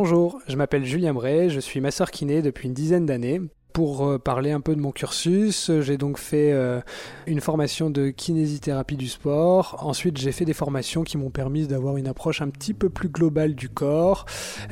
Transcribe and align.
Bonjour, 0.00 0.38
je 0.46 0.54
m'appelle 0.54 0.84
Julien 0.84 1.12
Bray, 1.12 1.50
je 1.50 1.58
suis 1.58 1.80
masseur 1.80 2.12
kiné 2.12 2.40
depuis 2.40 2.68
une 2.68 2.72
dizaine 2.72 3.04
d'années. 3.04 3.40
Pour 3.72 4.06
euh, 4.06 4.16
parler 4.16 4.52
un 4.52 4.60
peu 4.60 4.76
de 4.76 4.80
mon 4.80 4.92
cursus, 4.92 5.72
j'ai 5.80 5.96
donc 5.96 6.18
fait 6.18 6.52
euh, 6.52 6.80
une 7.26 7.40
formation 7.40 7.90
de 7.90 8.10
kinésithérapie 8.10 8.96
du 8.96 9.08
sport. 9.08 9.76
Ensuite, 9.80 10.16
j'ai 10.16 10.30
fait 10.30 10.44
des 10.44 10.52
formations 10.52 11.02
qui 11.02 11.18
m'ont 11.18 11.30
permis 11.30 11.66
d'avoir 11.66 11.96
une 11.96 12.06
approche 12.06 12.42
un 12.42 12.48
petit 12.48 12.74
peu 12.74 12.90
plus 12.90 13.08
globale 13.08 13.56
du 13.56 13.68
corps, 13.68 14.24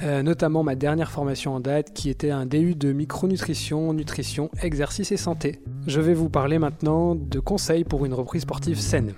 euh, 0.04 0.22
notamment 0.22 0.62
ma 0.62 0.76
dernière 0.76 1.10
formation 1.10 1.56
en 1.56 1.58
date 1.58 1.92
qui 1.92 2.08
était 2.08 2.30
un 2.30 2.46
DU 2.46 2.76
de 2.76 2.92
micronutrition, 2.92 3.92
nutrition, 3.94 4.48
exercice 4.62 5.10
et 5.10 5.16
santé. 5.16 5.60
Je 5.88 6.00
vais 6.00 6.14
vous 6.14 6.28
parler 6.28 6.60
maintenant 6.60 7.16
de 7.16 7.40
conseils 7.40 7.82
pour 7.82 8.06
une 8.06 8.14
reprise 8.14 8.42
sportive 8.42 8.78
saine. 8.78 9.12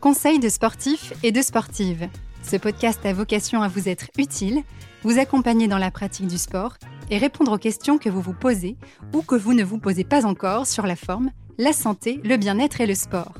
Conseils 0.00 0.38
de 0.38 0.48
sportifs 0.48 1.14
et 1.22 1.32
de 1.32 1.40
sportives. 1.40 2.08
Ce 2.42 2.56
podcast 2.56 3.04
a 3.06 3.12
vocation 3.12 3.62
à 3.62 3.68
vous 3.68 3.88
être 3.88 4.06
utile, 4.18 4.62
vous 5.02 5.18
accompagner 5.18 5.68
dans 5.68 5.78
la 5.78 5.90
pratique 5.90 6.26
du 6.26 6.38
sport 6.38 6.76
et 7.10 7.18
répondre 7.18 7.52
aux 7.52 7.58
questions 7.58 7.96
que 7.96 8.10
vous 8.10 8.20
vous 8.20 8.34
posez 8.34 8.76
ou 9.14 9.22
que 9.22 9.34
vous 9.34 9.54
ne 9.54 9.64
vous 9.64 9.78
posez 9.78 10.04
pas 10.04 10.26
encore 10.26 10.66
sur 10.66 10.86
la 10.86 10.96
forme, 10.96 11.30
la 11.58 11.72
santé, 11.72 12.20
le 12.24 12.36
bien-être 12.36 12.80
et 12.80 12.86
le 12.86 12.94
sport. 12.94 13.34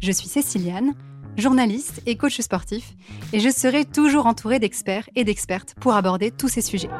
Je 0.00 0.12
suis 0.12 0.28
Céciliane, 0.28 0.94
journaliste 1.38 2.02
et 2.06 2.16
coach 2.16 2.40
sportif, 2.40 2.92
et 3.32 3.40
je 3.40 3.50
serai 3.50 3.84
toujours 3.84 4.26
entourée 4.26 4.58
d'experts 4.58 5.08
et 5.16 5.24
d'expertes 5.24 5.74
pour 5.80 5.94
aborder 5.94 6.30
tous 6.30 6.48
ces 6.48 6.60
sujets. 6.60 6.90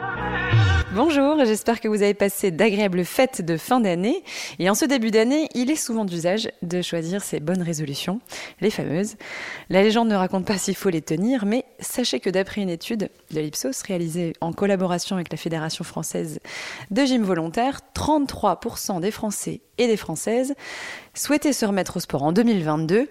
Bonjour, 0.94 1.44
j'espère 1.44 1.80
que 1.80 1.88
vous 1.88 2.02
avez 2.02 2.14
passé 2.14 2.52
d'agréables 2.52 3.04
fêtes 3.04 3.44
de 3.44 3.56
fin 3.56 3.80
d'année. 3.80 4.22
Et 4.60 4.70
en 4.70 4.76
ce 4.76 4.84
début 4.84 5.10
d'année, 5.10 5.48
il 5.52 5.68
est 5.72 5.76
souvent 5.76 6.04
d'usage 6.04 6.48
de 6.62 6.82
choisir 6.82 7.20
ses 7.20 7.40
bonnes 7.40 7.62
résolutions, 7.62 8.20
les 8.60 8.70
fameuses. 8.70 9.16
La 9.70 9.82
légende 9.82 10.08
ne 10.08 10.14
raconte 10.14 10.46
pas 10.46 10.56
s'il 10.56 10.76
faut 10.76 10.90
les 10.90 11.02
tenir, 11.02 11.46
mais 11.46 11.64
sachez 11.80 12.20
que 12.20 12.30
d'après 12.30 12.60
une 12.60 12.70
étude 12.70 13.10
de 13.32 13.40
l'Ipsos 13.40 13.82
réalisée 13.82 14.34
en 14.40 14.52
collaboration 14.52 15.16
avec 15.16 15.32
la 15.32 15.36
Fédération 15.36 15.82
française 15.82 16.38
de 16.92 17.04
gym 17.04 17.24
volontaire, 17.24 17.80
33% 17.96 19.00
des 19.00 19.10
Français 19.10 19.62
et 19.78 19.88
des 19.88 19.96
Françaises 19.96 20.54
souhaitaient 21.12 21.52
se 21.52 21.66
remettre 21.66 21.96
au 21.96 22.00
sport 22.00 22.22
en 22.22 22.30
2022. 22.30 23.08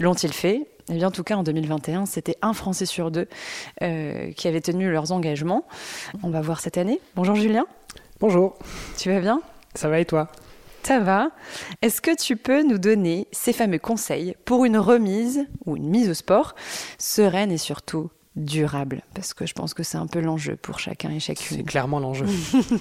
L'ont-ils 0.00 0.32
fait? 0.32 0.66
Eh 0.88 0.94
bien, 0.94 1.08
en 1.08 1.10
tout 1.10 1.24
cas, 1.24 1.36
en 1.36 1.42
2021, 1.42 2.06
c'était 2.06 2.36
un 2.42 2.52
Français 2.52 2.86
sur 2.86 3.10
deux 3.10 3.28
euh, 3.82 4.30
qui 4.32 4.46
avait 4.46 4.60
tenu 4.60 4.90
leurs 4.90 5.10
engagements. 5.12 5.64
On 6.22 6.30
va 6.30 6.40
voir 6.40 6.60
cette 6.60 6.78
année. 6.78 7.00
Bonjour 7.16 7.34
Julien. 7.34 7.66
Bonjour. 8.20 8.56
Tu 8.96 9.10
vas 9.10 9.20
bien? 9.20 9.40
Ça 9.74 9.88
va 9.88 9.98
et 9.98 10.04
toi? 10.04 10.28
Ça 10.84 11.00
va. 11.00 11.30
Est-ce 11.82 12.00
que 12.00 12.14
tu 12.14 12.36
peux 12.36 12.62
nous 12.62 12.78
donner 12.78 13.26
ces 13.32 13.52
fameux 13.52 13.80
conseils 13.80 14.36
pour 14.44 14.64
une 14.64 14.78
remise 14.78 15.46
ou 15.64 15.76
une 15.76 15.88
mise 15.88 16.08
au 16.08 16.14
sport 16.14 16.54
sereine 16.98 17.50
et 17.50 17.58
surtout 17.58 18.10
durable 18.36 19.02
Parce 19.14 19.34
que 19.34 19.46
je 19.46 19.54
pense 19.54 19.74
que 19.74 19.82
c'est 19.82 19.96
un 19.96 20.06
peu 20.06 20.20
l'enjeu 20.20 20.56
pour 20.56 20.78
chacun 20.78 21.10
et 21.10 21.20
chacune. 21.20 21.56
C'est 21.56 21.62
clairement 21.64 21.98
l'enjeu. 21.98 22.26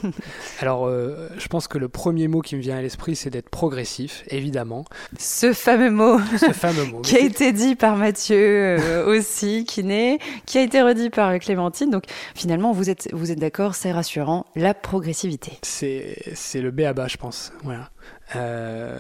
Alors, 0.60 0.86
euh, 0.86 1.30
je 1.38 1.48
pense 1.48 1.68
que 1.68 1.78
le 1.78 1.88
premier 1.88 2.28
mot 2.28 2.42
qui 2.42 2.56
me 2.56 2.62
vient 2.62 2.78
à 2.78 2.82
l'esprit, 2.82 3.16
c'est 3.16 3.30
d'être 3.30 3.50
progressif, 3.50 4.24
évidemment. 4.28 4.86
Ce 5.18 5.54
fameux 5.54 5.92
mot, 5.92 6.20
Ce 6.38 6.52
fameux 6.52 6.86
mot. 6.86 7.02
qui 7.04 7.16
a 7.16 7.22
été 7.22 7.54
dit 7.54 7.76
par 7.76 7.96
Mathieu 7.96 8.36
euh, 8.38 9.06
aussi, 9.06 9.66
qui 9.66 9.84
naît, 9.84 10.20
qui 10.46 10.58
a 10.58 10.62
été 10.62 10.82
redit 10.82 11.10
par 11.10 11.40
Clémentine. 11.40 11.90
Donc, 11.90 12.04
finalement, 12.36 12.74
vous 12.74 12.90
êtes, 12.90 13.10
vous 13.14 13.32
êtes 13.32 13.40
d'accord, 13.40 13.76
c'est 13.76 13.92
rassurant, 13.92 14.46
la 14.56 14.74
progressivité. 14.74 15.54
C'est, 15.62 16.18
c'est 16.36 16.62
le 16.62 16.72
B 16.72 16.82
à 16.82 16.94
bas, 16.94 17.08
je 17.08 17.18
pense. 17.18 17.54
Voilà. 17.64 17.90
Euh, 18.36 19.00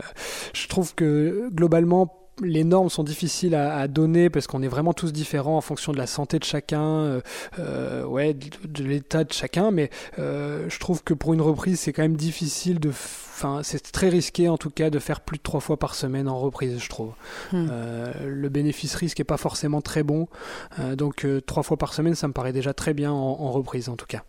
je 0.53 0.67
trouve 0.67 0.95
que 0.95 1.49
globalement, 1.51 2.24
les 2.41 2.63
normes 2.63 2.89
sont 2.89 3.03
difficiles 3.03 3.55
à, 3.55 3.77
à 3.77 3.87
donner 3.87 4.29
parce 4.29 4.47
qu'on 4.47 4.61
est 4.61 4.67
vraiment 4.67 4.93
tous 4.93 5.13
différents 5.13 5.57
en 5.57 5.61
fonction 5.61 5.91
de 5.93 5.97
la 5.97 6.07
santé 6.07 6.39
de 6.39 6.43
chacun, 6.43 6.83
euh, 6.83 7.21
euh, 7.59 8.03
ouais, 8.05 8.33
de, 8.33 8.49
de 8.67 8.83
l'état 8.83 9.23
de 9.23 9.31
chacun. 9.33 9.71
Mais 9.71 9.89
euh, 10.19 10.65
je 10.69 10.79
trouve 10.79 11.03
que 11.03 11.13
pour 11.13 11.33
une 11.33 11.41
reprise, 11.41 11.79
c'est 11.79 11.93
quand 11.93 12.01
même 12.01 12.17
difficile 12.17 12.79
de, 12.79 12.89
enfin, 12.89 13.61
c'est 13.63 13.91
très 13.91 14.09
risqué 14.09 14.49
en 14.49 14.57
tout 14.57 14.69
cas 14.69 14.89
de 14.89 14.99
faire 14.99 15.21
plus 15.21 15.37
de 15.37 15.43
trois 15.43 15.61
fois 15.61 15.77
par 15.77 15.95
semaine 15.95 16.27
en 16.27 16.39
reprise, 16.39 16.79
je 16.79 16.89
trouve. 16.89 17.13
Hmm. 17.51 17.67
Euh, 17.71 18.11
le 18.25 18.49
bénéfice-risque 18.49 19.19
est 19.19 19.23
pas 19.23 19.37
forcément 19.37 19.81
très 19.81 20.03
bon, 20.03 20.27
Euh, 20.79 20.95
donc 20.95 21.25
euh, 21.25 21.41
trois 21.41 21.63
fois 21.63 21.77
par 21.77 21.93
semaine, 21.93 22.15
ça 22.15 22.27
me 22.27 22.33
paraît 22.33 22.51
déjà 22.53 22.73
très 22.73 22.93
bien 22.93 23.11
en, 23.11 23.15
en 23.39 23.51
reprise 23.51 23.87
en 23.89 23.95
tout 23.95 24.05
cas. 24.07 24.23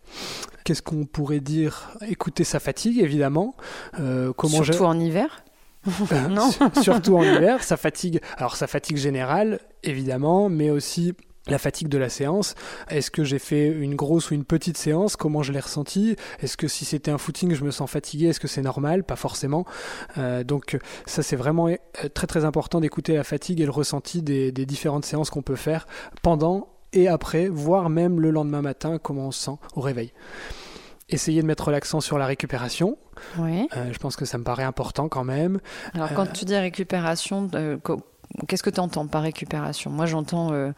Qu'est-ce 0.63 0.81
qu'on 0.81 1.05
pourrait 1.05 1.39
dire? 1.39 1.91
Écouter 2.07 2.43
sa 2.43 2.59
fatigue, 2.59 2.99
évidemment. 2.99 3.55
Euh, 3.99 4.33
comment 4.33 4.63
Surtout 4.63 4.85
en 4.85 4.99
hiver? 4.99 5.43
Non. 6.29 6.51
sur- 6.51 6.83
Surtout 6.83 7.17
en 7.17 7.23
hiver, 7.23 7.63
ça 7.63 7.77
fatigue. 7.77 8.21
Alors 8.37 8.55
sa 8.55 8.67
fatigue 8.67 8.97
générale, 8.97 9.59
évidemment, 9.83 10.49
mais 10.49 10.69
aussi 10.69 11.13
la 11.49 11.57
fatigue 11.57 11.87
de 11.87 11.97
la 11.97 12.09
séance. 12.09 12.55
Est-ce 12.89 13.09
que 13.09 13.23
j'ai 13.23 13.39
fait 13.39 13.67
une 13.69 13.95
grosse 13.95 14.31
ou 14.31 14.33
une 14.33 14.43
petite 14.43 14.77
séance? 14.77 15.15
Comment 15.15 15.43
je 15.43 15.53
l'ai 15.53 15.61
ressenti 15.61 16.17
Est-ce 16.41 16.57
que 16.57 16.67
si 16.67 16.83
c'était 16.83 17.09
un 17.09 17.17
footing, 17.17 17.53
je 17.53 17.63
me 17.63 17.71
sens 17.71 17.89
fatigué? 17.89 18.27
Est-ce 18.27 18.41
que 18.41 18.49
c'est 18.49 18.61
normal? 18.61 19.05
Pas 19.05 19.15
forcément. 19.15 19.65
Euh, 20.17 20.43
donc 20.43 20.77
ça, 21.05 21.23
c'est 21.23 21.37
vraiment 21.37 21.69
euh, 21.69 21.75
très 22.13 22.27
très 22.27 22.43
important 22.43 22.81
d'écouter 22.81 23.15
la 23.15 23.23
fatigue 23.23 23.61
et 23.61 23.65
le 23.65 23.71
ressenti 23.71 24.21
des, 24.21 24.51
des 24.51 24.65
différentes 24.65 25.05
séances 25.05 25.29
qu'on 25.29 25.41
peut 25.41 25.55
faire 25.55 25.87
pendant 26.21 26.67
et 26.93 27.07
après, 27.07 27.47
voire 27.47 27.89
même 27.89 28.19
le 28.19 28.29
lendemain 28.31 28.61
matin, 28.61 28.97
comment 29.01 29.27
on 29.27 29.31
se 29.31 29.43
sent 29.45 29.57
au 29.75 29.81
réveil. 29.81 30.11
Essayer 31.09 31.41
de 31.41 31.47
mettre 31.47 31.71
l'accent 31.71 32.01
sur 32.01 32.17
la 32.17 32.25
récupération. 32.25 32.97
Oui. 33.37 33.67
Euh, 33.77 33.91
je 33.93 33.97
pense 33.97 34.17
que 34.17 34.25
ça 34.25 34.37
me 34.37 34.43
paraît 34.43 34.63
important 34.63 35.07
quand 35.07 35.23
même. 35.23 35.59
Alors, 35.93 36.13
quand 36.13 36.25
tu 36.33 36.43
dis 36.43 36.55
récupération, 36.57 37.49
euh, 37.55 37.77
qu'est-ce 38.49 38.61
que 38.61 38.69
tu 38.69 38.81
entends 38.81 39.07
par 39.07 39.21
récupération? 39.21 39.89
Moi, 39.89 40.05
j'entends 40.05 40.51
euh, 40.51 40.71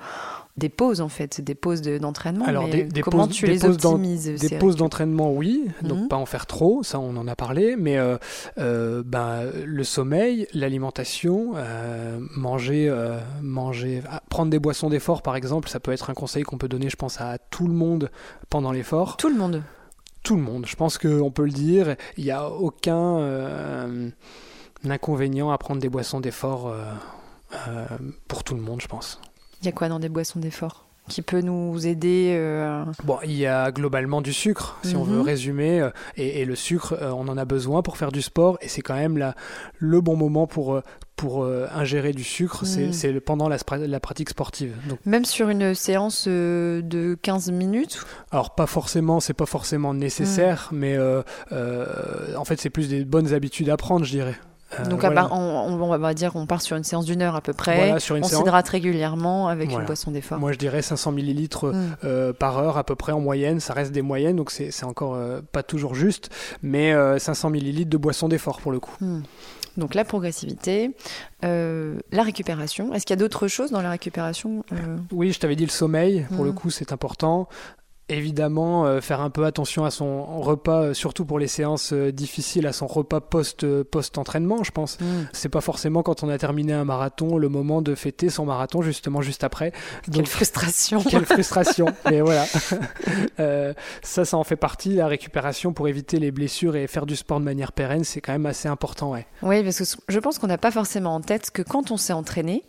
des 0.56 0.70
pauses, 0.70 1.02
en 1.02 1.10
fait, 1.10 1.42
des 1.42 1.56
pauses 1.56 1.82
de- 1.82 1.98
d'entraînement. 1.98 2.46
Alors, 2.46 2.66
mais 2.66 2.70
des- 2.70 2.84
des 2.84 3.02
comment 3.02 3.26
pauses- 3.26 3.36
tu 3.38 3.46
des 3.48 3.54
les 3.54 3.60
pauses 3.60 3.84
optimises 3.86 4.26
Des 4.40 4.58
pauses 4.60 4.76
d'entraînement, 4.76 5.32
oui, 5.32 5.66
donc 5.82 6.02
Mhm. 6.02 6.08
pas 6.10 6.18
en 6.18 6.28
faire 6.28 6.46
trop, 6.46 6.84
ça 6.84 7.00
on 7.00 7.18
en 7.18 7.28
a 7.28 7.36
parlé, 7.36 7.76
mais 7.76 7.98
euh, 7.98 8.18
euh, 8.60 9.02
ben, 9.04 9.50
le 9.66 9.84
sommeil, 9.84 10.46
l'alimentation, 10.54 11.54
euh, 11.56 12.20
manger, 12.38 12.94
manger, 13.42 14.04
ah, 14.12 14.22
prendre 14.30 14.52
des 14.52 14.60
boissons 14.60 14.92
d'effort 14.92 15.24
par 15.24 15.36
exemple, 15.36 15.70
ça 15.70 15.80
peut 15.80 15.92
être 15.92 16.12
un 16.12 16.14
conseil 16.14 16.44
qu'on 16.44 16.60
peut 16.60 16.68
donner, 16.70 16.90
je 16.92 16.98
pense, 16.98 17.20
à 17.20 17.40
tout 17.40 17.66
le 17.68 17.74
monde 17.74 18.12
pendant 18.52 18.72
l'effort. 18.72 19.18
Tout 19.18 19.30
le 19.30 19.36
monde. 19.36 19.64
Tout 20.30 20.36
le 20.36 20.44
monde, 20.44 20.68
je 20.68 20.76
pense 20.76 21.00
qu'on 21.00 21.32
peut 21.32 21.46
le 21.46 21.50
dire, 21.50 21.96
il 22.16 22.24
n'y 22.24 22.30
a 22.30 22.52
aucun 22.52 23.18
euh, 23.18 24.12
inconvénient 24.88 25.50
à 25.50 25.58
prendre 25.58 25.82
des 25.82 25.90
boissons 25.90 26.20
d'effort 26.20 26.68
euh, 26.68 26.84
euh, 27.68 27.88
pour 28.28 28.44
tout 28.44 28.54
le 28.54 28.62
monde, 28.62 28.80
je 28.80 28.86
pense. 28.86 29.20
Il 29.64 29.66
y 29.66 29.70
a 29.70 29.72
quoi 29.72 29.90
dans 29.90 29.98
des 29.98 30.08
boissons 30.08 30.40
d'effort? 30.40 30.86
Qui 31.10 31.22
peut 31.22 31.42
nous 31.42 31.86
aider 31.86 32.34
euh, 32.38 32.86
Bon, 33.04 33.18
il 33.24 33.34
y 33.34 33.46
a 33.46 33.72
globalement 33.72 34.22
du 34.22 34.32
sucre, 34.34 34.78
si 34.84 34.96
on 34.96 35.04
Mhm. 35.04 35.12
veut 35.16 35.22
résumer, 35.22 35.82
euh, 35.82 35.90
et, 36.16 36.42
et 36.42 36.46
le 36.46 36.56
sucre, 36.56 36.98
euh, 37.02 37.12
on 37.12 37.28
en 37.28 37.38
a 37.38 37.46
besoin 37.46 37.82
pour 37.82 37.98
faire 37.98 38.12
du 38.12 38.22
sport, 38.22 38.58
et 38.62 38.68
c'est 38.70 38.82
quand 38.82 38.96
même 38.96 39.18
la, 39.18 39.36
le 39.78 40.00
bon 40.02 40.16
moment 40.16 40.48
pour, 40.48 40.82
pour 41.16 41.44
euh, 41.44 41.68
ingérer 41.74 42.14
du 42.14 42.24
sucre, 42.24 42.66
c'est 42.66 42.88
Mhm. 42.88 42.94
c'est 42.94 43.20
pendant 43.20 43.50
la, 43.50 43.58
pratique 44.00 44.30
sportive. 44.30 44.76
Donc, 44.88 45.00
Même 45.06 45.26
sur 45.26 45.50
une 45.50 45.74
séance 45.76 46.26
euh, 46.30 46.82
de 46.82 47.18
15 47.22 47.52
minutes 47.52 48.00
alors 48.32 48.56
pas 48.56 48.68
forcément, 48.68 49.20
c'est 49.20 49.34
pas 49.34 49.46
forcément 49.46 49.94
nécessaire, 49.94 50.70
mais 50.72 50.96
euh, 50.96 51.22
euh, 51.52 52.36
en 52.38 52.46
fait 52.46 52.60
c'est 52.62 52.70
plus 52.70 52.88
des 52.90 53.04
bonnes 53.06 53.34
habitudes 53.34 53.70
à 53.70 53.76
prendre, 53.78 54.06
je 54.06 54.12
dirais. 54.12 54.36
Euh, 54.80 54.86
Donc, 54.86 55.04
à 55.04 55.08
voilà. 55.08 55.22
part- 55.22 55.32
on, 55.34 55.82
on 55.82 55.98
va 55.98 56.14
dire 56.14 56.36
on 56.36 56.46
part 56.46 56.62
sur 56.62 56.78
une 56.78 56.84
séance 56.84 57.06
d'une 57.06 57.22
heure 57.24 57.36
à 57.36 57.42
peu 57.42 57.54
près. 57.54 57.76
Voilà, 57.76 58.00
sur 58.00 58.16
une 58.16 58.24
on 58.24 58.28
s'hydrate 58.28 58.70
régulièrement 58.70 59.48
avec 59.48 59.70
Voilà. 59.70 59.82
une 59.82 59.86
boisson 59.88 60.12
d'effort. 60.12 60.38
Moi 60.40 60.52
je 60.52 60.58
dirais 60.60 60.82
500 60.82 61.12
millilitres 61.12 61.68
Mm. 61.74 61.96
euh, 62.04 62.34
par 62.34 62.58
heure 62.60 62.78
à 62.78 62.84
peu 62.84 62.96
près 62.96 63.12
en 63.12 63.20
moyenne, 63.20 63.60
ça 63.60 63.74
reste 63.74 63.92
des 63.92 64.02
moyennes, 64.04 64.36
donc 64.36 64.52
c'est 64.52 64.84
encore 64.84 65.16
euh, 65.16 65.42
pas 65.52 65.64
toujours 65.64 65.96
juste, 65.96 66.30
mais 66.62 66.94
euh, 66.94 67.18
500 67.18 67.50
millilitres 67.50 67.90
de 67.90 67.98
boisson 67.98 68.28
d'effort 68.30 68.60
pour 68.62 68.72
le 68.72 68.80
coup. 68.80 68.94
Hmm. 69.02 69.22
Donc 69.78 69.96
la 69.96 70.04
progressivité, 70.04 70.92
euh, 71.46 72.00
la 72.12 72.24
récupération. 72.24 72.94
Est-ce 72.94 73.06
qu'il 73.06 73.14
y 73.16 73.20
a 73.20 73.22
d'autres 73.22 73.48
choses 73.48 73.72
dans 73.72 73.82
la 73.82 73.92
récupération 73.92 74.64
euh, 74.74 74.98
Oui, 75.12 75.32
je 75.32 75.40
t'avais 75.40 75.56
dit 75.56 75.66
le 75.66 75.72
sommeil, 75.72 76.26
pour 76.36 76.44
le 76.44 76.50
Mhm. 76.52 76.56
coup, 76.56 76.70
c'est 76.70 76.92
important. 76.92 77.48
Évidemment, 78.10 78.86
euh, 78.86 79.02
faire 79.02 79.22
un 79.22 79.30
peu 79.30 79.46
attention 79.46 79.86
à 79.86 79.92
son 79.92 80.26
repas, 80.42 80.82
euh, 80.82 80.94
surtout 80.94 81.26
pour 81.26 81.38
les 81.38 81.48
séances 81.48 81.94
euh, 81.94 82.12
difficiles, 82.12 82.66
à 82.66 82.74
son 82.74 82.88
repas 82.88 83.22
post, 83.22 83.64
euh, 83.64 83.84
post-entraînement, 83.84 84.64
je 84.64 84.72
pense. 84.72 85.00
hmm. 85.00 85.28
C'est 85.32 85.50
pas 85.50 85.62
forcément 85.62 86.02
quand 86.02 86.24
on 86.24 86.30
a 86.30 86.38
terminé 86.40 86.74
un 86.74 86.86
marathon 86.86 87.38
le 87.38 87.50
moment 87.50 87.82
de 87.84 87.94
fêter 87.94 88.30
son 88.30 88.46
marathon, 88.46 88.82
justement, 88.82 89.22
juste 89.22 89.44
après. 89.44 89.72
Quelle 90.12 90.26
frustration 90.26 91.04
quelle 91.04 91.26
frustration. 91.36 91.88
Mais 92.10 92.22
voilà. 92.22 92.46
Euh, 93.40 93.74
ça, 94.02 94.26
ça 94.26 94.38
en 94.38 94.44
fait 94.44 94.58
partie. 94.58 94.96
La 94.96 95.08
récupération 95.08 95.72
pour 95.72 95.88
éviter 95.88 96.20
les 96.20 96.32
blessures 96.32 96.76
et 96.76 96.88
faire 96.88 97.06
du 97.06 97.16
sport 97.16 97.40
de 97.40 97.46
manière 97.46 97.72
pérenne, 97.72 98.04
c'est 98.04 98.20
quand 98.20 98.34
même 98.34 98.46
assez 98.46 98.68
important, 98.68 99.12
ouais. 99.12 99.26
Oui, 99.42 99.64
parce 99.64 99.80
que 99.80 100.02
je 100.08 100.20
pense 100.20 100.40
qu'on 100.40 100.48
n'a 100.48 100.58
pas 100.58 100.72
forcément 100.72 101.16
en 101.16 101.22
tête 101.22 101.52
que 101.52 101.62
quand 101.62 101.92
on 101.92 101.98
s'est 101.98 102.14
entraîné, 102.14 102.64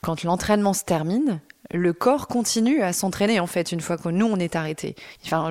quand 0.00 0.24
l'entraînement 0.24 0.72
se 0.72 0.84
termine, 0.84 1.40
le 1.72 1.92
corps 1.92 2.28
continue 2.28 2.82
à 2.82 2.92
s'entraîner 2.92 3.40
en 3.40 3.46
fait 3.46 3.72
une 3.72 3.80
fois 3.80 3.96
que 3.96 4.08
nous 4.08 4.26
on 4.26 4.36
est 4.36 4.56
arrêté. 4.56 4.94
Enfin, 5.24 5.48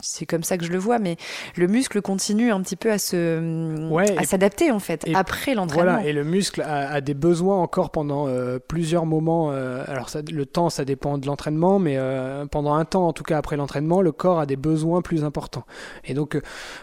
c'est 0.00 0.26
comme 0.26 0.42
ça 0.42 0.58
que 0.58 0.64
je 0.64 0.72
le 0.72 0.78
vois, 0.78 0.98
mais 0.98 1.16
le 1.56 1.66
muscle 1.66 2.00
continue 2.02 2.50
un 2.52 2.60
petit 2.60 2.76
peu 2.76 2.90
à 2.90 2.98
se, 2.98 4.18
à 4.18 4.24
s'adapter 4.24 4.70
en 4.70 4.78
fait 4.78 5.06
après 5.14 5.54
l'entraînement. 5.54 5.92
Voilà, 5.92 6.06
et 6.06 6.12
le 6.12 6.24
muscle 6.24 6.62
a, 6.62 7.00
des 7.00 7.14
besoins 7.14 7.60
encore 7.60 7.90
pendant 7.90 8.28
euh, 8.28 8.58
plusieurs 8.58 9.06
moments. 9.06 9.50
Euh, 9.52 9.84
alors 9.86 10.08
ça, 10.08 10.20
le 10.30 10.46
temps, 10.46 10.70
ça 10.70 10.84
dépend 10.84 11.18
de 11.18 11.26
l'entraînement, 11.26 11.78
mais 11.78 11.96
euh, 11.96 12.46
pendant 12.46 12.74
un 12.74 12.84
temps, 12.84 13.08
en 13.08 13.12
tout 13.12 13.24
cas 13.24 13.38
après 13.38 13.56
l'entraînement, 13.56 14.02
le 14.02 14.12
corps 14.12 14.40
a 14.40 14.46
des 14.46 14.56
besoins 14.56 15.02
plus 15.02 15.24
importants. 15.24 15.64
Et 16.04 16.14
donc, 16.14 16.40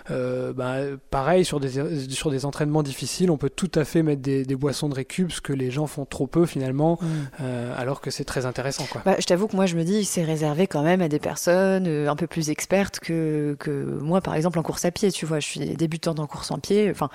bah, 0.09 0.75
pareil 1.09 1.45
sur 1.45 1.59
des 1.59 2.09
sur 2.09 2.31
des 2.31 2.45
entraînements 2.45 2.83
difficiles, 2.83 3.31
on 3.31 3.37
peut 3.37 3.49
tout 3.49 3.71
à 3.75 3.85
fait 3.85 4.03
mettre 4.03 4.21
des, 4.21 4.55
boissons 4.55 4.87
de 4.87 4.93
récup, 4.93 5.31
ce 5.31 5.41
que 5.41 5.51
les 5.51 5.71
gens 5.71 5.87
font 5.87 6.05
trop 6.05 6.27
peu 6.27 6.45
finalement, 6.45 6.99
mm. 7.01 7.43
alors 7.75 8.01
que 8.01 8.11
c'est 8.11 8.23
très 8.23 8.45
intéressant. 8.45 8.72
Quoi. 8.91 9.01
Bah, 9.05 9.15
je 9.19 9.25
t'avoue 9.25 9.47
que 9.47 9.55
moi, 9.55 9.65
je 9.65 9.75
me 9.75 9.83
dis, 9.83 10.05
c'est 10.05 10.23
réservé 10.23 10.67
quand 10.67 10.83
même 10.83 11.01
à 11.01 11.09
des 11.09 11.19
personnes 11.19 11.87
un 11.87 12.15
peu 12.15 12.27
plus 12.27 12.49
expertes 12.49 12.99
que, 12.99 13.55
que 13.59 13.71
moi, 13.71 14.21
par 14.21 14.35
exemple, 14.35 14.59
en 14.59 14.63
course 14.63 14.85
à 14.85 14.91
pied. 14.91 15.11
Tu 15.11 15.25
vois, 15.25 15.39
je 15.39 15.47
suis 15.47 15.59
débutante 15.59 16.19
en 16.19 16.27
course 16.27 16.51
en 16.51 16.59
pied, 16.59 16.89
enfin, 16.91 17.09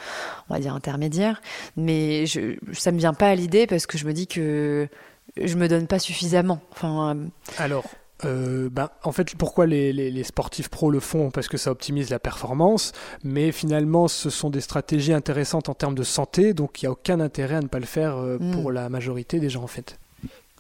on 0.48 0.54
va 0.54 0.60
dire 0.60 0.74
intermédiaire, 0.74 1.40
mais 1.76 2.26
je, 2.26 2.56
ça 2.72 2.92
me 2.92 2.98
vient 2.98 3.14
pas 3.14 3.28
à 3.28 3.34
l'idée 3.34 3.66
parce 3.66 3.86
que 3.86 3.98
je 3.98 4.06
me 4.06 4.12
dis 4.12 4.26
que 4.26 4.88
je 5.36 5.56
me 5.56 5.68
donne 5.68 5.86
pas 5.86 5.98
suffisamment. 5.98 6.60
Enfin, 6.72 7.16
euh, 7.16 7.26
alors. 7.58 7.84
Euh, 8.24 8.68
ben, 8.68 8.90
en 9.04 9.12
fait, 9.12 9.36
pourquoi 9.36 9.66
les, 9.66 9.92
les, 9.92 10.24
sportifs 10.24 10.68
pros 10.68 10.90
le 10.90 10.98
font? 10.98 11.30
Parce 11.30 11.46
que 11.46 11.56
ça 11.56 11.70
optimise 11.70 12.10
la 12.10 12.18
performance, 12.18 12.90
mais 13.22 13.52
finalement, 13.52 14.08
ce 14.08 14.28
sont 14.28 14.50
des 14.50 14.60
stratégies 14.60 15.12
intéressantes 15.12 15.68
en 15.68 15.74
termes 15.74 15.94
de 15.94 16.02
santé, 16.02 16.52
donc 16.52 16.82
il 16.82 16.86
n'y 16.86 16.88
a 16.88 16.90
aucun 16.90 17.20
intérêt 17.20 17.54
à 17.54 17.60
ne 17.60 17.68
pas 17.68 17.78
le 17.78 17.86
faire 17.86 18.16
euh, 18.16 18.36
hmm. 18.40 18.50
pour 18.50 18.72
la 18.72 18.88
majorité 18.88 19.38
des 19.38 19.48
gens, 19.48 19.62
en 19.62 19.68
fait. 19.68 20.00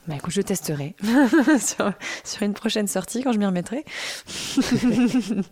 Bah 0.08 0.14
écoute, 0.16 0.32
je 0.32 0.40
testerai 0.40 0.96
sur, 1.60 1.92
sur, 2.24 2.42
une 2.42 2.54
prochaine 2.54 2.88
sortie 2.88 3.22
quand 3.22 3.32
je 3.32 3.38
m'y 3.38 3.46
remettrai. 3.46 3.84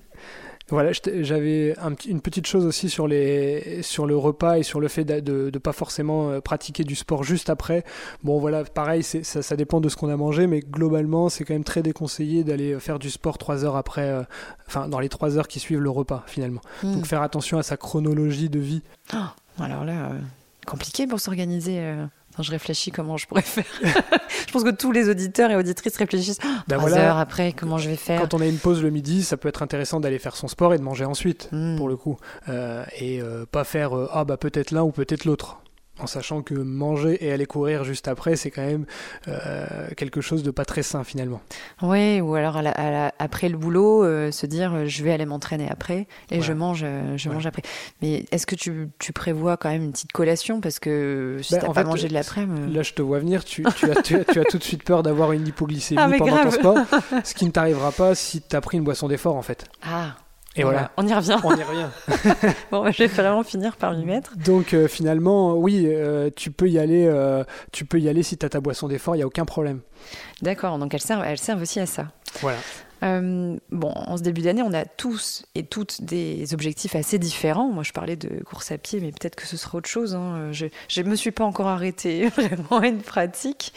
Voilà, 0.69 0.91
j'avais 1.21 1.77
une 2.09 2.21
petite 2.21 2.49
chose 2.49 2.67
aussi 2.67 2.91
sur, 2.91 3.07
les, 3.07 3.83
sur 3.83 4.05
le 4.05 4.17
repas 4.17 4.59
et 4.59 4.65
sur 4.65 4.81
le 4.81 4.89
fait 4.89 5.05
de 5.05 5.49
ne 5.55 5.59
pas 5.59 5.73
forcément 5.73 6.29
euh, 6.29 6.41
pratiquer 6.41 6.83
du 6.83 6.97
sport 6.97 7.23
juste 7.23 7.51
après. 7.51 7.85
Bon 8.25 8.41
voilà, 8.41 8.65
pareil, 8.65 9.05
ça, 9.05 9.23
ça, 9.23 9.57
dépend 9.57 9.81
de 9.81 9.89
ce 9.89 9.95
qu'on 9.95 10.09
a 10.09 10.17
mangé, 10.17 10.49
mais 10.49 10.59
globalement, 10.59 11.29
c'est 11.29 11.45
quand 11.45 11.55
même 11.55 11.63
très 11.63 11.83
déconseillé 11.83 12.43
d'aller 12.43 12.81
faire 12.81 12.99
du 12.99 13.11
sport 13.11 13.39
trois 13.39 13.65
heures 13.65 13.77
après, 13.77 14.09
euh, 14.09 14.25
enfin 14.67 14.89
dans 14.89 14.99
les 14.99 15.09
trois 15.09 15.39
heures 15.39 15.47
qui 15.47 15.61
suivent 15.61 15.79
le 15.79 15.91
repas 15.91 16.25
finalement. 16.27 16.63
Hmm. 16.83 16.97
Donc 16.97 17.07
faire 17.07 17.23
attention 17.23 17.59
à 17.59 17.63
sa 17.63 17.77
chronologie 17.77 18.49
de 18.49 18.59
vie. 18.59 18.83
Oh, 19.15 19.63
alors 19.63 19.85
là, 19.85 20.11
euh, 20.11 20.19
compliqué 20.67 21.07
pour 21.07 21.21
s'organiser 21.21 21.79
je 22.43 22.51
réfléchis 22.51 22.91
comment 22.91 23.17
je 23.17 23.27
pourrais 23.27 23.43
faire. 23.43 23.65
je 24.47 24.53
pense 24.53 24.65
que 24.65 24.71
tous 24.71 24.93
les 24.93 25.09
auditeurs 25.09 25.51
et 25.51 25.57
auditrices 25.57 25.97
réfléchissent. 25.97 26.39
Ben 26.69 26.79
trois 26.79 26.95
heures 26.95 27.19
après, 27.19 27.53
comment 27.53 27.79
je 27.79 27.89
vais 27.89 27.97
faire 27.97 28.21
Quand 28.21 28.35
on 28.35 28.41
a 28.41 28.47
une 28.47 28.59
pause 28.59 28.83
le 28.83 28.91
midi, 28.91 29.23
ça 29.23 29.37
peut 29.37 29.49
être 29.49 29.63
intéressant 29.63 30.01
d'aller 30.01 30.19
faire 30.19 30.37
son 30.37 30.49
sport 30.49 30.75
et 30.75 30.79
de 30.79 30.83
manger 30.83 31.05
ensuite, 31.05 31.49
hmm. 31.53 31.77
pour 31.77 31.89
le 31.89 31.97
coup. 31.97 32.17
Euh, 32.49 32.85
et 32.99 33.21
euh, 33.21 33.47
pas 33.51 33.65
faire 33.65 33.97
euh, 33.97 34.09
ah 34.13 34.25
bah 34.25 34.37
peut-être 34.37 34.71
l'un 34.71 34.83
ou 34.83 34.91
peut-être 34.91 35.25
l'autre 35.25 35.59
en 35.99 36.07
sachant 36.07 36.43
que 36.43 36.55
manger 36.55 37.25
et 37.25 37.33
aller 37.33 37.47
courir 37.47 37.85
juste 37.85 38.09
après, 38.09 38.37
c'est 38.37 38.51
quand 38.51 38.65
même 38.65 38.87
euh, 39.29 39.89
quelque 39.97 40.21
chose 40.21 40.43
de 40.43 40.51
pas 40.51 40.65
très 40.65 40.83
sain 40.83 41.05
finalement. 41.05 41.41
Oui, 41.83 42.21
ou 42.21 42.35
alors 42.35 42.61
après 43.19 43.49
le 43.49 43.57
boulot, 43.57 44.05
euh, 44.05 44.31
se 44.31 44.47
dire 44.47 44.75
euh, 44.75 44.85
je 44.87 45.03
vais 45.03 45.13
aller 45.13 45.27
m'entraîner 45.27 45.69
après 45.71 46.07
et 46.31 46.43
je 46.43 46.53
mange, 46.53 46.85
je 47.17 47.29
mange 47.29 47.47
après. 47.47 47.63
Mais 48.03 48.25
est-ce 48.31 48.47
que 48.47 48.55
tu, 48.55 48.89
tu, 48.99 49.13
prévois 49.13 49.57
quand 49.57 49.71
même 49.71 49.85
une 49.85 49.93
petite 49.93 50.13
collation? 50.13 50.61
Parce 50.61 50.79
que 50.79 51.39
si 51.43 51.59
tu 51.59 51.65
n'as 51.65 51.73
pas 51.73 51.85
mangé 51.85 52.09
de 52.09 52.15
l'après-midi 52.15 52.75
Là, 52.75 52.83
je 52.83 52.93
te 52.93 53.03
vois 53.03 53.21
venir, 53.21 53.45
tu, 53.45 53.65
tu, 53.77 53.91
as, 53.91 54.03
tu, 54.03 54.17
as, 54.17 54.45
tout 54.45 54.59
de 54.59 54.65
suite 54.65 54.83
peur 54.83 55.03
d'avoir 55.03 55.33
une 55.33 55.47
hypoglycémie 55.47 56.01
ah, 56.01 56.11
pendant 56.19 56.43
ton 56.43 56.51
sport, 56.51 56.79
ce 57.25 57.35
qui 57.35 57.47
ne 57.47 57.51
t'arrivera 57.51 57.93
pas 57.93 58.15
si 58.15 58.43
tu 58.43 58.55
as 58.55 58.61
pris 58.61 58.77
une 58.77 58.85
boisson 58.85 59.09
d'effort 59.09 59.37
en 59.37 59.43
fait. 59.43 59.65
Ah. 59.83 60.17
Et 60.57 60.63
voilà. 60.63 60.91
On 60.97 61.07
y 61.07 61.13
revient. 61.13 61.39
On 61.45 61.55
y 61.55 61.63
revient. 61.63 61.89
bon, 62.71 62.83
bah, 62.83 62.91
je 62.91 62.99
vais 62.99 63.07
vraiment 63.07 63.43
finir 63.43 63.77
par 63.77 63.93
m'y 63.93 64.05
mettre. 64.05 64.37
Donc 64.37 64.73
euh, 64.73 64.89
finalement, 64.89 65.55
oui, 65.55 65.85
euh, 65.87 66.31
tu 66.35 66.51
peux 66.51 66.69
y 66.69 66.79
aller. 66.79 67.07
Euh, 67.07 67.45
tu 67.73 67.85
peux 67.85 68.01
y 68.01 68.09
aller 68.09 68.23
si 68.23 68.39
tu 68.39 68.47
as 68.47 68.49
ta 68.49 68.61
boisson 68.61 68.89
d'effort, 68.89 69.17
il 69.17 69.21
y 69.21 69.23
a 69.23 69.27
aucun 69.27 69.45
problème. 69.45 69.81
D'accord. 70.43 70.79
Donc 70.79 70.95
elles 70.95 71.03
servent, 71.03 71.25
elles 71.25 71.39
servent 71.39 71.63
aussi 71.63 71.81
à 71.81 71.87
ça. 71.87 72.09
Voilà. 72.41 72.59
bon, 73.03 73.93
en 73.95 74.17
ce 74.17 74.23
début 74.23 74.43
d'année, 74.43 74.63
on 74.63 74.73
a 74.73 74.85
tous 74.85 75.45
et 75.55 75.65
toutes 75.65 76.03
des 76.03 76.55
objectifs 76.55 76.97
assez 76.97 77.19
différents. 77.19 77.69
Moi, 77.69 77.83
je 77.83 77.93
parlais 77.93 78.17
de 78.17 78.43
course 78.45 78.73
à 78.73 78.79
pied, 78.79 79.01
mais 79.01 79.11
peut-être 79.11 79.37
que 79.37 79.47
ce 79.47 79.57
sera 79.57 79.79
autre 79.79 79.89
chose. 79.89 80.15
Hein. 80.15 80.51
Je 80.53 81.01
ne 81.03 81.09
me 81.09 81.17
suis 81.17 81.33
pas 81.33 81.45
encore 81.45 81.69
arrêtée 81.69 82.29
vraiment 82.37 82.81
à 82.81 82.87
une 82.87 83.03
pratique. 83.03 83.73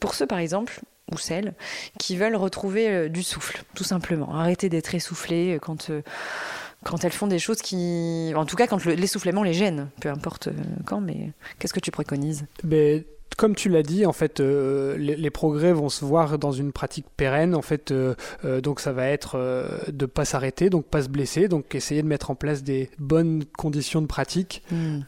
Pour 0.00 0.14
ceux, 0.14 0.26
par 0.26 0.38
exemple, 0.38 0.80
ou 1.12 1.18
celles 1.18 1.54
qui 1.98 2.16
veulent 2.16 2.36
retrouver 2.36 2.88
euh, 2.88 3.08
du 3.08 3.22
souffle, 3.22 3.62
tout 3.74 3.84
simplement. 3.84 4.34
Arrêter 4.34 4.68
d'être 4.68 4.94
essoufflées 4.94 5.56
euh, 5.56 5.58
quand, 5.58 5.90
euh, 5.90 6.02
quand 6.84 7.04
elles 7.04 7.12
font 7.12 7.26
des 7.26 7.38
choses 7.38 7.62
qui. 7.62 8.32
En 8.34 8.46
tout 8.46 8.56
cas, 8.56 8.66
quand 8.66 8.84
l'essoufflement 8.84 9.42
les 9.42 9.54
gêne, 9.54 9.88
peu 10.00 10.08
importe 10.08 10.48
quand, 10.84 11.00
mais 11.00 11.32
qu'est-ce 11.58 11.74
que 11.74 11.80
tu 11.80 11.90
préconises? 11.90 12.46
Ben, 12.64 13.04
comme 13.36 13.54
tu 13.54 13.68
l'as 13.68 13.82
dit, 13.82 14.06
en 14.06 14.12
fait, 14.12 14.40
euh, 14.40 14.96
les, 14.96 15.30
progrès 15.30 15.72
vont 15.72 15.88
se 15.88 16.04
voir 16.04 16.38
dans 16.38 16.50
une 16.50 16.72
pratique 16.72 17.06
pérenne. 17.16 17.54
En 17.54 17.62
fait, 17.62 17.92
euh, 17.92 18.14
euh, 18.44 18.60
donc 18.60 18.80
ça 18.80 18.92
va 18.92 19.06
être 19.06 19.38
de 19.88 20.06
pas 20.06 20.24
s'arrêter, 20.24 20.70
donc 20.70 20.86
pas 20.86 21.02
se 21.02 21.08
blesser, 21.08 21.46
donc 21.48 21.74
essayer 21.74 22.02
de 22.02 22.08
mettre 22.08 22.30
en 22.30 22.34
place 22.34 22.64
des 22.64 22.90
bonnes 22.98 23.44
conditions 23.56 24.02
de 24.02 24.06
pratique. 24.06 24.62
Hmm. 24.72 25.00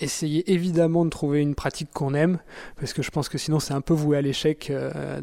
essayer 0.00 0.50
évidemment 0.52 1.04
de 1.04 1.10
trouver 1.10 1.40
une 1.40 1.54
pratique 1.54 1.90
qu'on 1.92 2.14
aime, 2.14 2.38
parce 2.78 2.92
que 2.92 3.02
je 3.02 3.10
pense 3.10 3.28
que 3.28 3.38
sinon 3.38 3.60
c'est 3.60 3.74
un 3.74 3.80
peu 3.80 3.94
voué 3.94 4.16
à 4.16 4.22
l'échec 4.22 4.72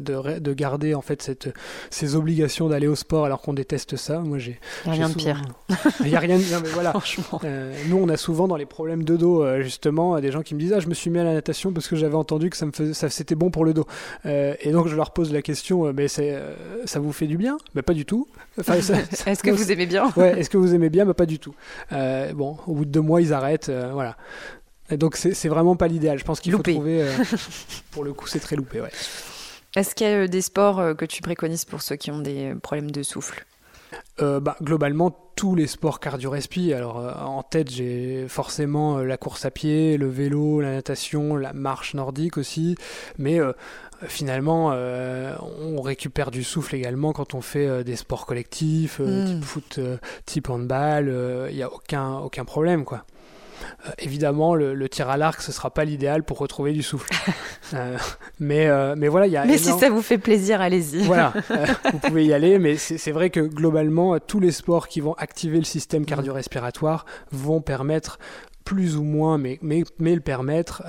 de, 0.00 0.38
de, 0.38 0.52
garder 0.52 0.94
en 0.94 1.02
fait 1.02 1.22
cette, 1.22 1.52
ces 1.90 2.14
obligations 2.16 2.68
d'aller 2.68 2.86
au 2.86 2.94
sport 2.94 3.24
alors 3.24 3.40
qu'on 3.42 3.54
déteste 3.54 3.96
ça. 3.96 4.20
Moi, 4.20 4.38
j'ai 4.38 4.60
rien 4.84 5.08
de 5.08 5.14
pire. 5.14 5.42
Il 6.00 6.08
n'y 6.08 6.16
a 6.16 6.20
rien 6.20 6.38
de 6.38 6.44
mais 6.62 6.68
voilà. 6.70 6.90
Franchement. 6.90 7.40
nous, 7.88 7.96
on 7.96 8.08
a 8.08 8.16
souvent 8.16 8.46
dans 8.46 8.56
les 8.56 8.66
problèmes 8.66 9.04
de 9.04 9.16
dos 9.16 9.62
justement 9.62 10.20
des 10.20 10.30
gens 10.30 10.42
qui 10.42 10.54
me 10.54 10.60
disent 10.60 10.72
ah 10.72 10.80
je 10.80 10.88
me 10.88 10.94
suis 10.94 11.10
mis 11.10 11.18
à 11.18 11.24
la 11.24 11.34
natation 11.34 11.72
parce 11.72 11.88
que 11.88 11.96
j'avais 11.96 12.14
entendu 12.26 12.50
que 12.50 12.56
ça 12.56 12.66
me 12.66 12.72
faisait, 12.72 12.92
ça, 12.92 13.08
c'était 13.08 13.36
bon 13.36 13.50
pour 13.50 13.64
le 13.64 13.72
dos. 13.72 13.86
Euh, 14.24 14.54
et 14.60 14.72
donc 14.72 14.88
je 14.88 14.96
leur 14.96 15.12
pose 15.12 15.32
la 15.32 15.42
question, 15.42 15.86
euh, 15.86 15.92
mais 15.94 16.08
c'est, 16.08 16.32
euh, 16.32 16.54
ça 16.84 16.98
vous 16.98 17.12
fait 17.12 17.28
du 17.28 17.36
bien? 17.36 17.56
Mais 17.74 17.82
pas 17.82 17.94
du 17.94 18.04
tout. 18.04 18.26
est-ce 18.58 19.42
que 19.42 19.50
vous 19.50 19.70
aimez 19.70 19.86
bien? 19.86 20.12
Ouais, 20.16 20.40
est-ce 20.40 20.50
que 20.50 20.56
vous 20.56 20.74
aimez 20.74 20.90
bien? 20.90 21.04
Mais 21.04 21.14
pas 21.14 21.26
du 21.26 21.38
tout. 21.38 21.54
bon, 21.90 22.56
au 22.66 22.74
bout 22.74 22.84
de 22.84 22.90
deux 22.90 23.00
mois, 23.00 23.20
ils 23.20 23.32
arrêtent. 23.32 23.70
voilà. 23.92 24.16
Et 24.90 24.96
donc 24.96 25.16
c'est, 25.16 25.48
vraiment 25.48 25.76
pas 25.76 25.86
l'idéal. 25.86 26.18
Je 26.18 26.24
pense 26.24 26.40
qu'il 26.40 26.52
faut 26.52 26.62
trouver. 26.62 27.06
pour 27.92 28.02
le 28.02 28.12
coup, 28.12 28.26
c'est 28.26 28.40
très 28.40 28.56
loupé. 28.56 28.80
Ouais. 28.80 28.90
Est-ce 29.76 29.94
qu'il 29.94 30.06
y 30.06 30.10
a 30.10 30.26
des 30.26 30.40
sports 30.40 30.96
que 30.96 31.04
tu 31.04 31.22
préconises 31.22 31.64
pour 31.64 31.82
ceux 31.82 31.96
qui 31.96 32.10
ont 32.10 32.20
des 32.20 32.54
problèmes 32.62 32.90
de 32.90 33.02
souffle? 33.02 33.44
Euh, 34.22 34.40
bah, 34.40 34.56
globalement 34.62 35.14
tous 35.36 35.54
les 35.54 35.66
sports 35.66 36.00
cardio-respi. 36.00 36.72
Alors 36.72 36.98
euh, 36.98 37.12
en 37.12 37.42
tête 37.42 37.70
j'ai 37.70 38.26
forcément 38.28 38.98
euh, 38.98 39.04
la 39.04 39.18
course 39.18 39.44
à 39.44 39.50
pied, 39.50 39.98
le 39.98 40.08
vélo, 40.08 40.62
la 40.62 40.72
natation, 40.72 41.36
la 41.36 41.52
marche 41.52 41.92
nordique 41.94 42.38
aussi, 42.38 42.76
mais 43.18 43.38
finalement 44.08 44.68
on 44.68 45.80
récupère 45.80 46.30
du 46.30 46.44
souffle 46.44 46.74
également 46.74 47.12
quand 47.12 47.34
on 47.34 47.40
fait 47.40 47.84
des 47.84 47.96
sports 47.96 48.26
collectifs, 48.26 49.00
hmm. 49.00 49.24
type 49.26 49.44
foot, 49.44 49.80
type 50.24 50.50
handball, 50.50 51.48
il 51.50 51.56
n'y 51.56 51.62
a 51.62 51.72
aucun, 51.72 52.18
aucun 52.18 52.44
problème 52.44 52.84
quoi. 52.84 53.04
Euh, 53.84 53.90
évidemment, 53.98 54.54
le, 54.54 54.88
tir 54.88 55.08
à 55.08 55.16
l'arc, 55.16 55.40
ce 55.42 55.52
sera 55.52 55.70
pas 55.70 55.84
l'idéal 55.84 56.22
pour 56.22 56.38
retrouver 56.38 56.72
du 56.72 56.82
souffle. 56.82 57.12
Euh, 57.74 57.98
mais, 58.38 58.68
euh, 58.68 58.94
mais 58.96 59.08
voilà, 59.08 59.26
il 59.26 59.32
y 59.32 59.36
a. 59.36 59.44
Mais 59.44 59.58
si 59.58 59.72
ça 59.72 59.90
vous 59.90 60.00
fait 60.00 60.18
plaisir, 60.18 60.60
allez-y. 60.60 61.02
voilà, 61.02 61.32
vous 61.92 61.98
pouvez 61.98 62.24
y 62.24 62.32
aller, 62.32 62.60
mais 62.60 62.76
c'est 62.76 63.10
vrai 63.10 63.28
que 63.28 63.40
globalement, 63.40 64.20
tous 64.20 64.38
les 64.38 64.52
sports 64.52 64.86
qui 64.86 65.00
vont 65.00 65.14
activer 65.14 65.58
le 65.58 65.64
système 65.64 66.02
mm. 66.02 66.06
cardio-respiratoire 66.06 67.06
vont 67.32 67.60
permettre 67.60 68.20
plus 68.64 68.96
ou 68.96 69.02
moins, 69.02 69.36
mais, 69.36 69.58
mais, 69.62 69.82
mais 69.98 70.14
le 70.14 70.20
permettre 70.20 70.84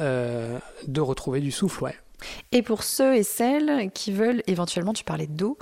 de 0.88 1.01
retrouver 1.01 1.39
du 1.39 1.50
souffle, 1.50 1.86
ouais. 1.86 1.96
Et 2.51 2.62
pour 2.62 2.83
ceux 2.83 3.15
et 3.15 3.24
celles 3.24 3.91
qui 3.91 4.12
veulent 4.12 4.41
éventuellement, 4.47 4.93
tu 4.93 5.03
parlais 5.03 5.27
de 5.27 5.33
dos, 5.33 5.57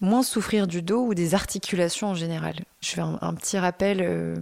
moins 0.00 0.22
souffrir 0.22 0.66
du 0.66 0.82
dos 0.82 1.06
ou 1.06 1.14
des 1.14 1.34
articulations 1.34 2.08
en 2.08 2.14
général. 2.14 2.54
Je 2.80 2.90
fais 2.92 3.02
un, 3.02 3.34
petit 3.34 3.58
rappel, 3.58 4.00
euh, 4.00 4.36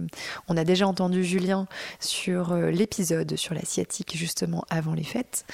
on 0.47 0.55
a 0.55 0.63
déjà 0.63 0.87
entendu 0.87 1.25
Julien 1.25 1.67
sur 1.99 2.53
euh, 2.53 2.71
l'épisode 2.71 3.35
sur 3.35 3.53
la 3.53 3.61
sciatique 3.61 4.15
justement 4.15 4.63
avant 4.69 4.93
les 4.93 5.03
fêtes. 5.03 5.45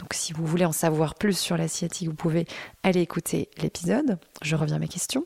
Donc 0.00 0.14
si 0.14 0.32
vous 0.32 0.44
voulez 0.44 0.64
en 0.64 0.72
savoir 0.72 1.14
plus 1.14 1.38
sur 1.38 1.56
la 1.56 1.68
sciatique, 1.68 2.08
vous 2.08 2.14
pouvez 2.14 2.46
aller 2.82 3.00
écouter 3.00 3.48
l'épisode. 3.58 4.18
Je 4.42 4.56
reviens 4.56 4.76
à 4.76 4.80
mes 4.80 4.88
questions. 4.88 5.24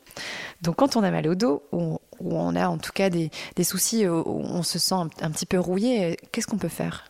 Donc 0.61 0.77
quand 0.77 0.97
on 0.97 1.03
a 1.03 1.11
mal 1.11 1.27
au 1.29 1.35
dos, 1.35 1.63
ou, 1.73 1.99
on 2.21 2.55
a 2.57 2.69
en 2.69 2.77
tout 2.77 2.93
cas 2.93 3.09
des, 3.09 3.31
soucis, 3.63 4.05
euh, 4.05 4.23
on 4.27 4.63
se 4.63 4.79
sent 4.79 4.95
un 4.95 5.31
petit 5.31 5.47
peu 5.47 5.59
rouillé, 5.59 6.19
qu'est-ce 6.31 6.47
qu'on 6.47 6.59
peut 6.59 6.69
faire? 6.69 7.05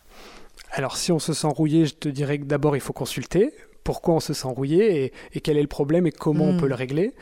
Alors 0.71 0.97
si 0.97 1.11
on 1.11 1.19
se 1.19 1.33
sent 1.33 1.47
rouillé, 1.47 1.85
je 1.85 1.95
te 1.95 2.09
dirais 2.09 2.39
que 2.39 2.45
d'abord 2.45 2.75
il 2.75 2.81
faut 2.81 2.93
consulter 2.93 3.51
pourquoi 3.83 4.15
on 4.15 4.19
se 4.19 4.33
sent 4.33 4.47
rouillé 4.47 5.11
et, 5.33 5.39
quel 5.41 5.57
est 5.57 5.61
le 5.63 5.67
problème 5.67 6.05
et 6.05 6.11
comment 6.11 6.45
on 6.45 6.53
Mm. 6.53 6.57
peut 6.59 6.67
le 6.67 6.75
régler. 6.75 7.13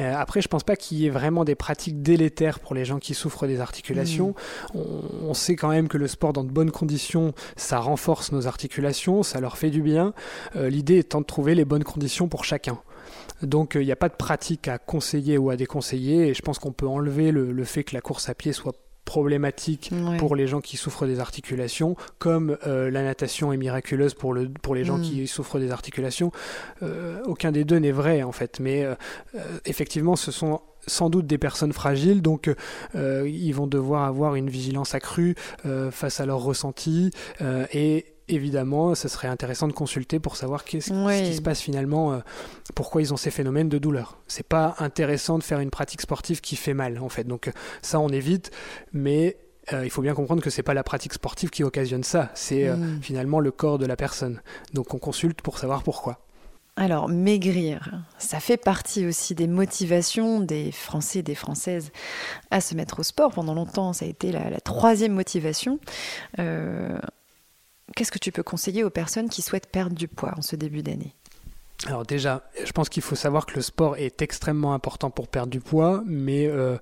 Euh, 0.00 0.14
après, 0.14 0.42
je 0.42 0.48
pense 0.48 0.64
pas 0.64 0.76
qu'il 0.76 0.98
y 0.98 1.06
ait 1.06 1.10
vraiment 1.10 1.44
des 1.44 1.54
pratiques 1.54 2.02
délétères 2.02 2.58
pour 2.60 2.74
les 2.74 2.84
gens 2.84 2.98
qui 2.98 3.14
souffrent 3.14 3.46
des 3.46 3.60
articulations. 3.60 4.34
On, 4.74 4.84
on 5.22 5.32
sait 5.34 5.56
quand 5.56 5.68
même 5.70 5.88
que 5.88 5.96
le 5.96 6.08
sport 6.08 6.34
dans 6.34 6.44
de 6.44 6.50
bonnes 6.50 6.72
conditions, 6.72 7.32
ça 7.56 7.78
renforce 7.78 8.32
nos 8.32 8.46
articulations, 8.46 9.22
ça 9.22 9.40
leur 9.40 9.56
fait 9.56 9.70
du 9.70 9.80
bien. 9.80 10.12
Euh, 10.56 10.68
L'idée 10.68 10.98
étant 10.98 11.22
de 11.22 11.26
trouver 11.26 11.54
les 11.54 11.64
bonnes 11.64 11.84
conditions 11.84 12.28
pour 12.28 12.44
chacun. 12.44 12.78
Donc 13.42 13.72
il 13.76 13.86
n'y 13.86 13.92
a 13.92 13.96
pas 13.96 14.10
de 14.10 14.16
pratique 14.16 14.68
à 14.68 14.76
conseiller 14.76 15.38
ou 15.38 15.48
à 15.48 15.56
déconseiller 15.56 16.28
et 16.28 16.34
je 16.34 16.42
pense 16.42 16.58
qu'on 16.58 16.72
peut 16.72 16.88
enlever 16.88 17.30
le, 17.30 17.50
le 17.52 17.64
fait 17.64 17.84
que 17.84 17.94
la 17.94 18.02
course 18.02 18.28
à 18.28 18.34
pied 18.34 18.52
soit 18.52 18.74
problématique 19.10 19.90
Ouais. 19.92 20.16
pour 20.18 20.36
les 20.36 20.46
gens 20.46 20.60
qui 20.60 20.76
souffrent 20.76 21.04
des 21.04 21.18
articulations, 21.18 21.96
comme 22.20 22.56
euh, 22.64 22.90
la 22.92 23.02
natation 23.02 23.52
est 23.52 23.56
miraculeuse 23.56 24.14
pour, 24.14 24.32
le, 24.32 24.48
pour 24.48 24.76
les 24.76 24.84
gens 24.84 24.98
Mm. 24.98 25.02
qui 25.02 25.26
souffrent 25.26 25.58
des 25.58 25.72
articulations. 25.72 26.30
Euh, 26.84 27.20
aucun 27.24 27.50
des 27.50 27.64
deux 27.64 27.78
n'est 27.80 27.90
vrai 27.90 28.22
en 28.22 28.30
fait, 28.30 28.60
mais 28.60 28.84
euh, 28.84 28.94
effectivement 29.64 30.14
ce 30.14 30.30
sont 30.30 30.60
sans 30.86 31.10
doute 31.10 31.26
des 31.26 31.38
personnes 31.38 31.72
fragiles, 31.72 32.22
donc 32.22 32.50
ils 32.94 33.52
vont 33.52 33.66
devoir 33.66 34.04
avoir 34.04 34.34
une 34.34 34.48
vigilance 34.48 34.94
accrue 34.94 35.34
face 35.90 36.20
à 36.20 36.26
leurs 36.26 36.42
ressentis 36.42 37.10
et 37.74 38.06
évidemment, 38.34 38.94
ce 38.94 39.08
serait 39.08 39.28
intéressant 39.28 39.68
de 39.68 39.72
consulter 39.72 40.18
pour 40.18 40.36
savoir 40.36 40.64
qu'est-ce 40.64 40.90
qui 41.24 41.34
se 41.34 41.42
passe 41.42 41.60
finalement, 41.60 42.12
euh, 42.12 42.18
pourquoi 42.74 43.02
ils 43.02 43.12
ont 43.12 43.16
ces 43.16 43.30
phénomènes 43.30 43.68
de 43.68 43.78
douleur. 43.78 44.18
C'est 44.26 44.46
pas 44.46 44.74
intéressant 44.78 45.38
de 45.38 45.42
faire 45.42 45.60
une 45.60 45.70
pratique 45.70 46.00
sportive 46.00 46.40
qui 46.40 46.56
fait 46.56 46.74
mal 46.74 46.98
en 46.98 47.08
fait. 47.08 47.24
Donc 47.24 47.48
euh, 47.48 47.52
ça 47.82 47.98
on 48.00 48.08
évite, 48.08 48.50
mais 48.92 49.36
euh, 49.72 49.84
il 49.84 49.90
faut 49.90 50.02
bien 50.02 50.14
comprendre 50.14 50.42
que 50.42 50.50
c'est 50.50 50.62
pas 50.62 50.74
la 50.74 50.82
pratique 50.82 51.12
sportive 51.12 51.50
qui 51.50 51.62
occasionne 51.64 52.02
ça, 52.02 52.30
c'est 52.34 52.66
euh, 52.66 52.76
Mm. 52.76 53.02
finalement 53.02 53.40
le 53.40 53.50
corps 53.50 53.78
de 53.78 53.86
la 53.86 53.96
personne. 53.96 54.40
Donc 54.74 54.94
on 54.94 54.98
consulte 54.98 55.42
pour 55.42 55.58
savoir 55.58 55.82
pourquoi. 55.82 56.18
Alors, 56.76 57.08
maigrir, 57.10 57.90
ça 58.16 58.40
fait 58.40 58.56
partie 58.56 59.04
aussi 59.04 59.34
des 59.34 59.48
motivations 59.48 60.40
des 60.40 60.72
Français 60.72 61.18
et 61.18 61.22
des 61.22 61.34
Françaises 61.34 61.90
à 62.50 62.62
se 62.62 62.74
mettre 62.74 63.00
au 63.00 63.02
sport. 63.02 63.32
Pendant 63.32 63.52
longtemps, 63.54 63.92
ça 63.92 64.06
a 64.06 64.08
été 64.08 64.32
la, 64.32 64.48
la 64.48 64.60
troisième 64.60 65.12
motivation. 65.12 65.78
Euh, 66.38 66.98
Qu'est-ce 67.96 68.12
que 68.12 68.18
tu 68.18 68.32
peux 68.32 68.42
conseiller 68.42 68.84
aux 68.84 68.90
personnes 68.90 69.28
qui 69.28 69.42
souhaitent 69.42 69.70
perdre 69.70 69.96
du 69.96 70.08
poids 70.08 70.32
en 70.36 70.42
ce 70.42 70.56
début 70.56 70.82
d'année? 70.82 71.14
Alors 71.86 72.04
déjà, 72.04 72.42
je 72.62 72.70
pense 72.72 72.90
qu'il 72.90 73.02
faut 73.02 73.14
savoir 73.14 73.46
que 73.46 73.54
le 73.54 73.62
sport 73.62 73.96
est 73.96 74.20
extrêmement 74.20 74.74
important 74.74 75.10
pour 75.10 75.28
perdre 75.28 75.50
du 75.50 75.60
poids, 75.60 76.02
mais 76.06 76.46
euh, 76.46 76.76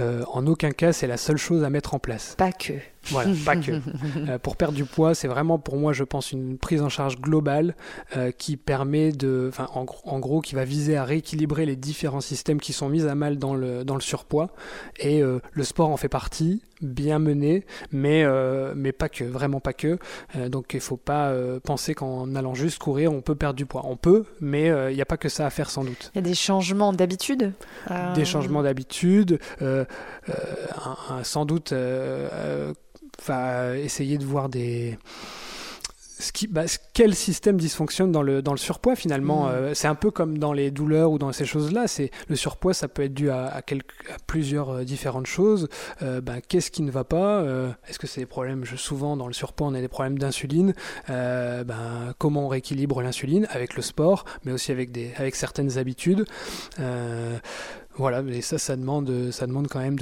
euh, 0.00 0.22
en 0.32 0.46
aucun 0.46 0.70
cas 0.70 0.92
c'est 0.92 1.06
la 1.06 1.16
seule 1.16 1.36
chose 1.38 1.64
à 1.64 1.70
mettre 1.70 1.94
en 1.94 1.98
place. 1.98 2.34
Pas 2.36 2.52
que. 2.52 2.74
Voilà, 3.10 3.30
pas 3.44 3.56
que. 3.56 3.72
Euh, 4.28 4.38
pour 4.38 4.56
perdre 4.56 4.74
du 4.74 4.84
poids, 4.84 5.14
c'est 5.14 5.28
vraiment 5.28 5.58
pour 5.58 5.76
moi, 5.76 5.92
je 5.92 6.02
pense, 6.04 6.32
une 6.32 6.58
prise 6.58 6.82
en 6.82 6.88
charge 6.88 7.18
globale 7.20 7.74
euh, 8.16 8.30
qui 8.32 8.56
permet 8.56 9.12
de, 9.12 9.50
en, 9.74 9.84
gros- 9.84 10.00
en 10.04 10.18
gros, 10.18 10.40
qui 10.40 10.54
va 10.54 10.64
viser 10.64 10.96
à 10.96 11.04
rééquilibrer 11.04 11.64
les 11.66 11.76
différents 11.76 12.20
systèmes 12.20 12.60
qui 12.60 12.72
sont 12.72 12.88
mis 12.88 13.06
à 13.06 13.14
mal 13.14 13.38
dans 13.38 13.54
le, 13.54 13.84
dans 13.84 13.94
le 13.94 14.00
surpoids. 14.00 14.50
Et 14.98 15.22
euh, 15.22 15.38
le 15.52 15.64
sport 15.64 15.88
en 15.90 15.96
fait 15.96 16.08
partie, 16.08 16.62
bien 16.82 17.18
mené, 17.18 17.64
mais, 17.92 18.24
mais 18.76 18.92
pas 18.92 19.08
que, 19.08 19.24
vraiment 19.24 19.58
pas 19.60 19.72
que. 19.72 19.98
Donc 20.48 20.74
il 20.74 20.80
faut 20.80 20.96
pas 20.96 21.32
penser 21.64 21.94
qu'en 21.94 22.34
allant 22.36 22.54
juste 22.54 22.78
courir, 22.78 23.12
on 23.12 23.20
peut 23.20 23.34
perdre 23.34 23.56
du 23.56 23.66
poids. 23.66 23.82
On 23.86 23.96
peut, 23.96 24.24
mais 24.40 24.66
il 24.90 24.94
n'y 24.94 25.02
a 25.02 25.06
pas 25.06 25.16
que 25.16 25.28
ça 25.28 25.44
à 25.46 25.50
faire 25.50 25.70
sans 25.70 25.82
doute. 25.82 26.12
Il 26.14 26.18
y 26.18 26.20
a 26.20 26.22
des 26.22 26.34
changements 26.36 26.92
d'habitude 26.92 27.52
Des 28.14 28.24
changements 28.24 28.62
d'habitude, 28.62 29.40
un- 30.28 31.16
un- 31.16 31.24
sans 31.24 31.44
doute 31.44 31.72
euh, 31.72 32.28
euh, 32.32 32.72
va 33.26 33.76
essayer 33.76 34.18
de 34.18 34.24
voir 34.24 34.48
des. 34.48 34.98
Ce 36.20 36.32
qui, 36.32 36.48
bah, 36.48 36.64
quel 36.94 37.14
système 37.14 37.56
dysfonctionne 37.58 38.10
dans 38.10 38.22
le, 38.22 38.42
dans 38.42 38.50
le 38.50 38.58
surpoids 38.58 38.96
finalement 38.96 39.46
Mm. 39.46 39.50
Euh, 39.52 39.74
C'est 39.74 39.86
un 39.86 39.94
peu 39.94 40.10
comme 40.10 40.36
dans 40.38 40.52
les 40.52 40.72
douleurs 40.72 41.12
ou 41.12 41.18
dans 41.18 41.30
ces 41.30 41.44
choses-là. 41.46 41.86
C'est 41.86 42.10
le 42.26 42.34
surpoids, 42.34 42.74
ça 42.74 42.88
peut 42.88 43.02
être 43.04 43.14
dû 43.14 43.30
à, 43.30 43.46
à, 43.46 43.62
quelques- 43.62 44.10
à 44.12 44.16
plusieurs 44.26 44.70
euh, 44.70 44.82
différentes 44.84 45.26
choses. 45.28 45.68
Euh, 46.02 46.20
bah, 46.20 46.40
Qu'est-ce 46.40 46.72
qui 46.72 46.82
ne 46.82 46.90
va 46.90 47.04
pas? 47.04 47.38
Euh, 47.42 47.70
Est-ce 47.88 48.00
que 48.00 48.08
c'est 48.08 48.20
des 48.22 48.26
problèmes? 48.26 48.64
Je, 48.64 48.74
Souvent 48.74 49.16
dans 49.16 49.28
le 49.28 49.32
surpoids, 49.32 49.68
on 49.68 49.74
a 49.74 49.80
des 49.80 49.86
problèmes 49.86 50.18
d'insuline. 50.18 50.74
Euh, 51.08 51.62
ben, 51.62 52.14
comment 52.18 52.46
on 52.46 52.48
rééquilibre 52.48 53.00
l'insuline 53.00 53.46
avec 53.50 53.76
le 53.76 53.82
sport, 53.82 54.24
mais 54.44 54.50
aussi 54.50 54.72
avec 54.72 54.90
des, 54.90 55.12
avec 55.18 55.36
certaines 55.36 55.78
habitudes. 55.78 56.24
Voilà, 57.98 58.22
mais 58.22 58.40
ça, 58.40 58.58
ça 58.58 58.76
demande, 58.76 59.30
ça 59.32 59.46
demande 59.46 59.66
quand 59.66 59.80
même 59.80 59.96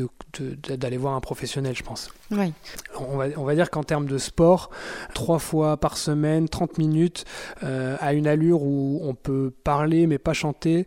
d'aller 0.68 0.98
voir 0.98 1.14
un 1.14 1.20
professionnel, 1.20 1.74
je 1.74 1.82
pense. 1.82 2.10
Oui. 2.30 2.52
On 3.00 3.16
va, 3.16 3.26
on 3.36 3.44
va 3.44 3.54
dire 3.54 3.70
qu'en 3.70 3.84
termes 3.84 4.06
de 4.06 4.18
sport, 4.18 4.70
trois 5.14 5.38
fois 5.38 5.78
par 5.78 5.96
semaine, 5.96 6.48
30 6.48 6.76
minutes, 6.76 7.24
euh, 7.64 7.96
à 8.00 8.12
une 8.12 8.26
allure 8.26 8.62
où 8.62 9.00
on 9.02 9.14
peut 9.14 9.50
parler 9.64 10.06
mais 10.06 10.18
pas 10.18 10.34
chanter, 10.34 10.86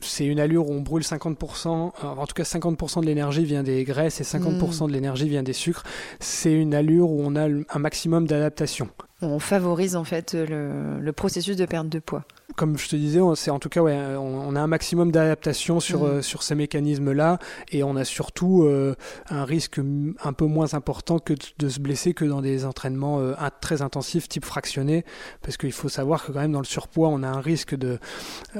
c'est 0.00 0.26
une 0.26 0.40
allure 0.40 0.68
où 0.68 0.72
on 0.72 0.80
brûle 0.80 1.02
50%, 1.02 1.68
euh, 1.68 2.06
en 2.06 2.26
tout 2.26 2.34
cas 2.34 2.42
50% 2.42 3.00
de 3.00 3.06
l'énergie 3.06 3.44
vient 3.44 3.62
des 3.62 3.84
graisses 3.84 4.20
et 4.20 4.24
50% 4.24 4.86
de 4.88 4.92
l'énergie 4.92 5.28
vient 5.28 5.42
des 5.42 5.52
sucres. 5.52 5.84
C'est 6.20 6.52
une 6.52 6.74
allure 6.74 7.10
où 7.10 7.20
on 7.22 7.36
a 7.36 7.48
un 7.48 7.78
maximum 7.78 8.26
d'adaptation. 8.26 8.88
On 9.22 9.38
favorise 9.38 9.96
en 9.96 10.04
fait 10.04 10.34
le, 10.34 11.00
le 11.00 11.12
processus 11.12 11.56
de 11.56 11.66
perte 11.66 11.88
de 11.88 11.98
poids. 11.98 12.24
Comme 12.56 12.76
je 12.76 12.88
te 12.88 12.94
disais, 12.96 13.20
on- 13.20 13.34
c'est 13.34 13.50
en 13.50 13.58
tout 13.58 13.70
cas 13.70 13.80
ouais, 13.80 13.96
on, 13.96 14.48
on 14.48 14.54
a 14.54 14.60
un 14.60 14.66
maximum 14.66 15.10
d'adaptation 15.10 15.80
sur, 15.80 16.02
Mm. 16.02 16.06
euh, 16.06 16.22
sur 16.22 16.42
ces 16.42 16.54
mécanismes-là 16.54 17.38
et 17.72 17.82
on 17.82 17.96
a 17.96 18.04
surtout 18.04 18.64
euh, 18.64 18.94
un 19.30 19.44
risque 19.44 19.80
un 20.22 20.32
peu 20.34 20.44
moins 20.44 20.74
important 20.74 21.18
que 21.18 21.32
de, 21.32 21.38
de 21.58 21.68
se 21.70 21.80
blesser 21.80 22.12
que 22.12 22.24
dans 22.26 22.42
des 22.42 22.66
entraînements 22.66 23.18
euh, 23.18 23.32
un- 23.38 23.50
très 23.50 23.80
intensifs 23.80 24.28
type 24.28 24.44
fractionné 24.44 25.04
parce 25.40 25.56
qu'il 25.56 25.72
faut 25.72 25.88
savoir 25.88 26.24
que 26.24 26.32
quand 26.32 26.40
même 26.40 26.52
dans 26.52 26.58
le 26.60 26.64
surpoids 26.66 27.08
on 27.08 27.22
a 27.22 27.28
un 27.28 27.40
risque 27.40 27.74
de 27.74 27.98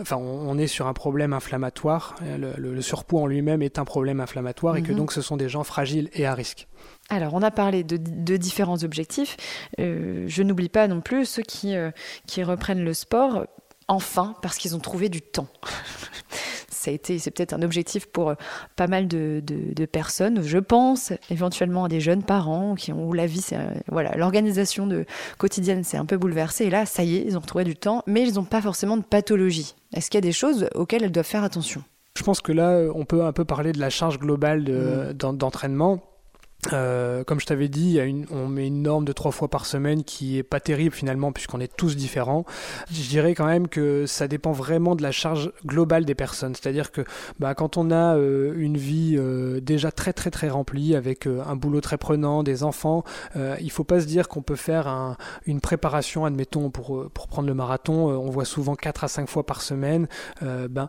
enfin 0.01 0.17
on, 0.17 0.49
on 0.51 0.57
est 0.57 0.67
sur 0.67 0.87
un 0.87 0.95
problème 0.95 1.35
inflammatoire 1.35 2.15
le, 2.23 2.55
le- 2.57 2.75
le 2.75 2.83
surpoids 2.83 3.21
en 3.21 3.27
lui-même 3.27 3.61
est 3.63 3.79
un 3.79 3.85
problème 3.85 4.19
inflammatoire 4.21 4.77
et 4.77 4.83
que 4.83 4.93
Mhm. 4.93 4.97
donc 4.99 5.13
ce 5.13 5.21
sont 5.21 5.37
des 5.37 5.51
gens 5.51 5.63
fragiles 5.63 6.09
et 6.15 6.25
à 6.27 6.35
risque. 6.35 6.69
Alors, 7.11 7.35
on 7.35 7.43
a 7.43 7.51
parlé 7.51 7.85
de, 7.85 7.99
de 7.99 8.37
différents 8.39 8.83
objectifs. 8.83 9.37
Euh, 9.79 10.25
je 10.27 10.43
n'oublie 10.43 10.69
pas 10.71 10.89
non 10.89 11.01
plus 11.03 11.25
ceux 11.27 11.43
qui, 11.43 11.77
euh, 11.77 11.91
qui 12.27 12.43
reprennent 12.43 12.83
le 12.85 12.95
sport, 12.95 13.47
enfin, 13.89 14.35
parce 14.43 14.57
qu'ils 14.57 14.75
ont 14.77 14.81
trouvé 14.81 15.09
du 15.09 15.21
temps. 15.23 15.49
Ça 16.71 16.91
a 16.91 16.95
été, 16.95 17.19
c'est 17.19 17.31
peut-être 17.31 17.55
un 17.55 17.63
objectif 17.63 18.05
pour 18.07 18.29
euh, 18.31 18.35
pas 18.77 18.87
mal 18.89 19.09
de, 19.09 19.41
de- 19.43 19.73
de 19.73 19.87
personnes. 19.87 20.43
Je 20.43 20.59
pense 20.59 21.15
éventuellement 21.31 21.85
à 21.85 21.89
des 21.89 22.01
jeunes 22.01 22.23
parents 22.23 22.75
qui 22.75 22.93
ont 22.93 23.09
où 23.09 23.15
la 23.15 23.25
vie, 23.25 23.41
c'est, 23.41 23.57
euh, 23.57 23.71
voilà, 23.91 24.15
l'organisation 24.19 24.87
de 24.87 25.07
quotidienne 25.39 25.83
s'est 25.83 25.97
un 25.97 26.05
peu 26.05 26.19
bouleversée. 26.19 26.65
Et 26.67 26.71
là, 26.71 26.85
ça 26.85 27.03
y 27.03 27.17
est, 27.17 27.25
ils 27.27 27.39
ont 27.39 27.41
retrouvé 27.41 27.65
du 27.65 27.75
temps, 27.75 28.03
mais 28.07 28.21
ils 28.29 28.35
n'ont 28.35 28.45
pas 28.45 28.61
forcément 28.61 28.99
de 28.99 29.03
pathologie. 29.03 29.75
Est-ce 29.95 30.11
qu'il 30.11 30.19
y 30.19 30.23
a 30.25 30.29
des 30.29 30.33
choses 30.33 30.69
auxquelles 30.75 31.05
elles 31.05 31.13
doivent 31.13 31.25
faire 31.25 31.45
attention? 31.45 31.83
Je 32.19 32.23
pense 32.23 32.43
que 32.43 32.53
là, 32.53 32.73
euh, 32.73 32.93
on 32.95 33.07
peut 33.07 33.25
un 33.25 33.33
peu 33.33 33.47
parler 33.47 33.73
de 33.73 33.81
la 33.81 33.89
charge 33.89 34.19
globale 34.19 34.65
de- 34.65 35.13
d'en- 35.15 35.33
d'entraînement. 35.33 36.03
Euh, 36.73 37.25
comme 37.25 37.41
je 37.41 37.47
t'avais 37.47 37.69
dit, 37.69 37.91
y 37.93 38.01
a 38.01 38.05
une- 38.05 38.27
on 38.31 38.49
met 38.49 38.67
une 38.67 38.83
norme 38.83 39.05
de 39.05 39.13
trois 39.13 39.33
fois 39.33 39.49
par 39.49 39.67
semaine 39.67 40.03
qui 40.03 40.39
est 40.39 40.43
pas 40.43 40.61
terrible 40.61 40.95
finalement 40.95 41.31
puisqu'on 41.33 41.61
est 41.61 41.75
tous 41.77 41.95
différents. 41.97 42.45
Je 42.91 43.03
dirais 43.09 43.35
quand 43.35 43.47
même 43.47 43.69
que 43.69 44.07
ça 44.07 44.29
dépend 44.29 44.53
vraiment 44.53 44.95
de 44.97 45.03
la 45.03 45.13
charge 45.13 45.53
globale 45.67 46.05
des 46.05 46.15
personnes. 46.15 46.55
C'est-à-dire 46.55 46.91
que 46.91 47.03
bah, 47.39 47.55
quand 47.55 47.77
on 47.77 47.91
a 47.91 48.17
euh, 48.17 48.55
une 48.57 48.77
vie 48.79 49.17
euh, 49.19 49.61
déjà 49.61 49.93
très 49.93 50.13
très 50.13 50.31
très 50.31 50.49
remplie 50.49 50.95
avec 50.97 51.27
euh, 51.27 51.43
un 51.47 51.57
boulot 51.57 51.81
très 51.83 51.99
prenant, 51.99 52.43
des 52.43 52.63
enfants, 52.65 53.05
euh, 53.37 53.57
il 53.61 53.71
faut 53.71 53.85
pas 53.85 54.01
se 54.01 54.07
dire 54.07 54.29
qu'on 54.29 54.43
peut 54.43 54.57
faire 54.57 54.89
un- 54.89 55.17
une 55.47 55.61
préparation, 55.61 56.25
admettons 56.25 56.71
pour, 56.71 57.11
pour 57.13 57.27
prendre 57.29 57.49
le 57.49 57.55
marathon, 57.55 58.09
on 58.09 58.31
voit 58.31 58.45
souvent 58.47 58.75
4 58.75 59.05
à 59.05 59.09
5 59.09 59.29
fois 59.29 59.45
par 59.45 59.61
semaine. 59.63 60.09
Ben, 60.41 60.89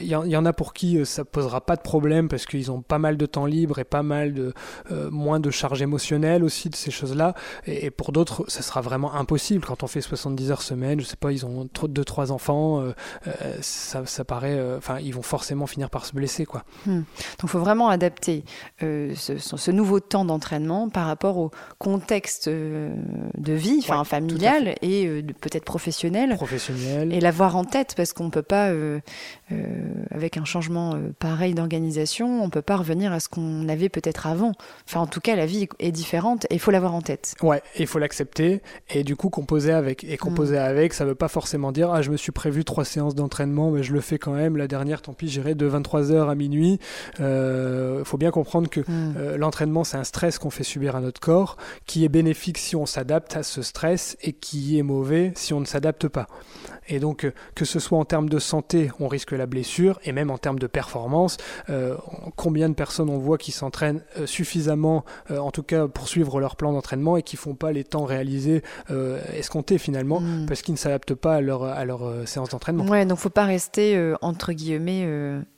il 0.00 0.04
y, 0.06 0.10
y, 0.10 0.36
en 0.36 0.44
a 0.46 0.52
pour 0.52 0.72
qui 0.72 1.04
ça 1.04 1.24
posera 1.24 1.60
pas 1.60 1.76
de 1.76 1.82
problème 1.82 2.28
parce 2.28 2.46
qu'ils 2.46 2.70
ont 2.70 2.82
pas 2.82 2.98
mal 2.98 3.16
de 3.16 3.26
temps 3.26 3.46
libre 3.46 3.78
et 3.78 3.84
pas 3.84 4.02
mal 4.02 4.34
de 4.34 4.52
euh, 4.90 5.10
moins 5.10 5.40
de 5.40 5.50
charge 5.50 5.82
émotionnelle 5.82 6.44
aussi 6.44 6.68
de 6.68 6.76
ces 6.76 6.90
choses-là. 6.90 7.34
Et, 7.66 7.86
et, 7.86 7.90
pour 7.90 8.12
d'autres, 8.12 8.44
ça 8.48 8.62
sera 8.62 8.80
vraiment 8.80 9.14
impossible 9.14 9.64
quand 9.64 9.82
on 9.82 9.86
fait 9.86 10.00
70 10.00 10.50
heures 10.50 10.62
semaine. 10.62 11.00
Je 11.00 11.06
sais 11.06 11.16
pas, 11.16 11.32
ils 11.32 11.46
ont 11.46 11.68
trop, 11.72 11.88
deux 11.88 12.04
trois 12.04 12.32
enfants, 12.32 12.80
euh, 12.80 12.92
ça, 13.60 14.06
ça, 14.06 14.24
paraît, 14.24 14.60
enfin, 14.76 14.98
ils 15.00 15.14
vont 15.14 15.22
forcément 15.22 15.66
finir 15.66 15.90
par 15.90 16.06
se 16.06 16.12
blesser, 16.12 16.44
quoi. 16.44 16.64
Hmm. 16.86 16.98
Donc, 16.98 17.04
il 17.44 17.48
faut 17.48 17.58
vraiment 17.58 17.88
adapter 17.88 18.44
euh, 18.82 19.14
ce, 19.14 19.38
ce, 19.38 19.70
nouveau 19.70 20.00
temps 20.00 20.24
d'entraînement 20.24 20.88
par 20.88 21.06
rapport 21.06 21.38
au 21.38 21.50
contexte 21.78 22.48
euh, 22.48 22.94
de 23.36 23.52
vie, 23.52 23.78
enfin 23.80 24.00
ouais, 24.00 24.04
familial 24.04 24.74
et 24.82 25.06
euh, 25.06 25.22
peut-être 25.40 25.64
professionnel. 25.64 26.34
Professionnel. 26.36 27.12
Et 27.12 27.20
l'avoir 27.20 27.56
en 27.56 27.64
tête 27.64 27.94
parce 27.96 28.12
qu'on 28.12 28.30
peut 28.30 28.42
pas, 28.42 28.70
euh, 28.70 29.00
avec 30.10 30.36
un 30.36 30.44
changement 30.44 30.94
pareil 31.18 31.54
d'organisation, 31.54 32.42
on 32.42 32.50
peut 32.50 32.62
pas 32.62 32.76
revenir 32.76 33.12
à 33.12 33.20
ce 33.20 33.28
qu'on 33.28 33.68
avait 33.68 33.88
peut-être 33.88 34.26
avant. 34.26 34.52
Enfin, 34.88 35.00
en 35.00 35.06
tout 35.06 35.20
cas, 35.20 35.36
la 35.36 35.46
vie 35.46 35.68
est 35.78 35.92
différente 35.92 36.46
et 36.50 36.54
il 36.54 36.60
faut 36.60 36.70
l'avoir 36.70 36.94
en 36.94 37.00
tête. 37.00 37.34
Ouais, 37.42 37.62
il 37.78 37.86
faut 37.86 37.98
l'accepter 37.98 38.62
et 38.90 39.04
du 39.04 39.16
coup 39.16 39.30
composer 39.30 39.72
avec. 39.72 40.04
Et 40.04 40.16
composer 40.16 40.56
mm. 40.56 40.62
avec, 40.62 40.94
ça 40.94 41.04
veut 41.04 41.14
pas 41.14 41.28
forcément 41.28 41.72
dire 41.72 41.90
ah 41.90 42.02
je 42.02 42.10
me 42.10 42.16
suis 42.16 42.32
prévu 42.32 42.64
trois 42.64 42.84
séances 42.84 43.14
d'entraînement, 43.14 43.70
mais 43.70 43.82
je 43.82 43.92
le 43.92 44.00
fais 44.00 44.18
quand 44.18 44.32
même. 44.32 44.56
La 44.56 44.68
dernière, 44.68 45.02
tant 45.02 45.12
pis, 45.12 45.28
j'irai 45.28 45.54
de 45.54 45.68
23h 45.68 46.28
à 46.28 46.34
minuit. 46.34 46.78
Il 47.18 47.24
euh, 47.24 48.04
faut 48.04 48.18
bien 48.18 48.30
comprendre 48.30 48.68
que 48.68 48.80
mm. 48.80 49.14
euh, 49.16 49.36
l'entraînement, 49.36 49.84
c'est 49.84 49.96
un 49.96 50.04
stress 50.04 50.38
qu'on 50.38 50.50
fait 50.50 50.64
subir 50.64 50.96
à 50.96 51.00
notre 51.00 51.20
corps, 51.20 51.56
qui 51.86 52.04
est 52.04 52.08
bénéfique 52.08 52.58
si 52.58 52.76
on 52.76 52.86
s'adapte 52.86 53.36
à 53.36 53.42
ce 53.42 53.62
stress 53.62 54.16
et 54.22 54.32
qui 54.32 54.78
est 54.78 54.82
mauvais 54.82 55.32
si 55.34 55.52
on 55.52 55.60
ne 55.60 55.66
s'adapte 55.66 56.08
pas. 56.08 56.26
Et 56.88 56.98
donc, 56.98 57.24
euh, 57.24 57.32
que 57.54 57.64
ce 57.64 57.80
soit 57.80 57.98
en 57.98 58.04
termes 58.04 58.28
de 58.28 58.38
santé, 58.38 58.90
on 59.00 59.08
risque 59.08 59.32
la 59.32 59.46
blessure, 59.46 59.98
et 60.04 60.12
même 60.12 60.30
en 60.30 60.38
termes 60.38 60.58
de 60.58 60.66
performance, 60.66 61.36
euh, 61.70 61.96
combien 62.36 62.68
de 62.68 62.74
personnes 62.74 63.10
on 63.10 63.18
voit 63.18 63.38
qui 63.38 63.52
s'entraînent 63.52 64.02
euh, 64.18 64.26
suffisamment, 64.64 65.04
en 65.30 65.50
tout 65.50 65.62
cas 65.62 65.88
pour 65.88 66.08
suivre 66.08 66.40
leur 66.40 66.56
plan 66.56 66.72
d'entraînement, 66.72 67.16
et 67.16 67.22
qui 67.22 67.36
font 67.36 67.54
pas 67.54 67.72
les 67.72 67.84
temps 67.84 68.04
réalisés 68.04 68.62
escomptés 69.34 69.78
finalement, 69.78 70.20
hmm. 70.20 70.46
parce 70.46 70.62
qu'ils 70.62 70.74
ne 70.74 70.78
s'adaptent 70.78 71.14
pas 71.14 71.34
à 71.36 71.40
leur, 71.40 71.64
à 71.64 71.84
leur 71.84 72.26
séance 72.26 72.50
d'entraînement. 72.50 72.84
Ouais, 72.86 73.04
donc 73.04 73.18
faut 73.18 73.30
pas 73.30 73.44
rester, 73.44 74.14
entre 74.20 74.52
guillemets, 74.52 75.06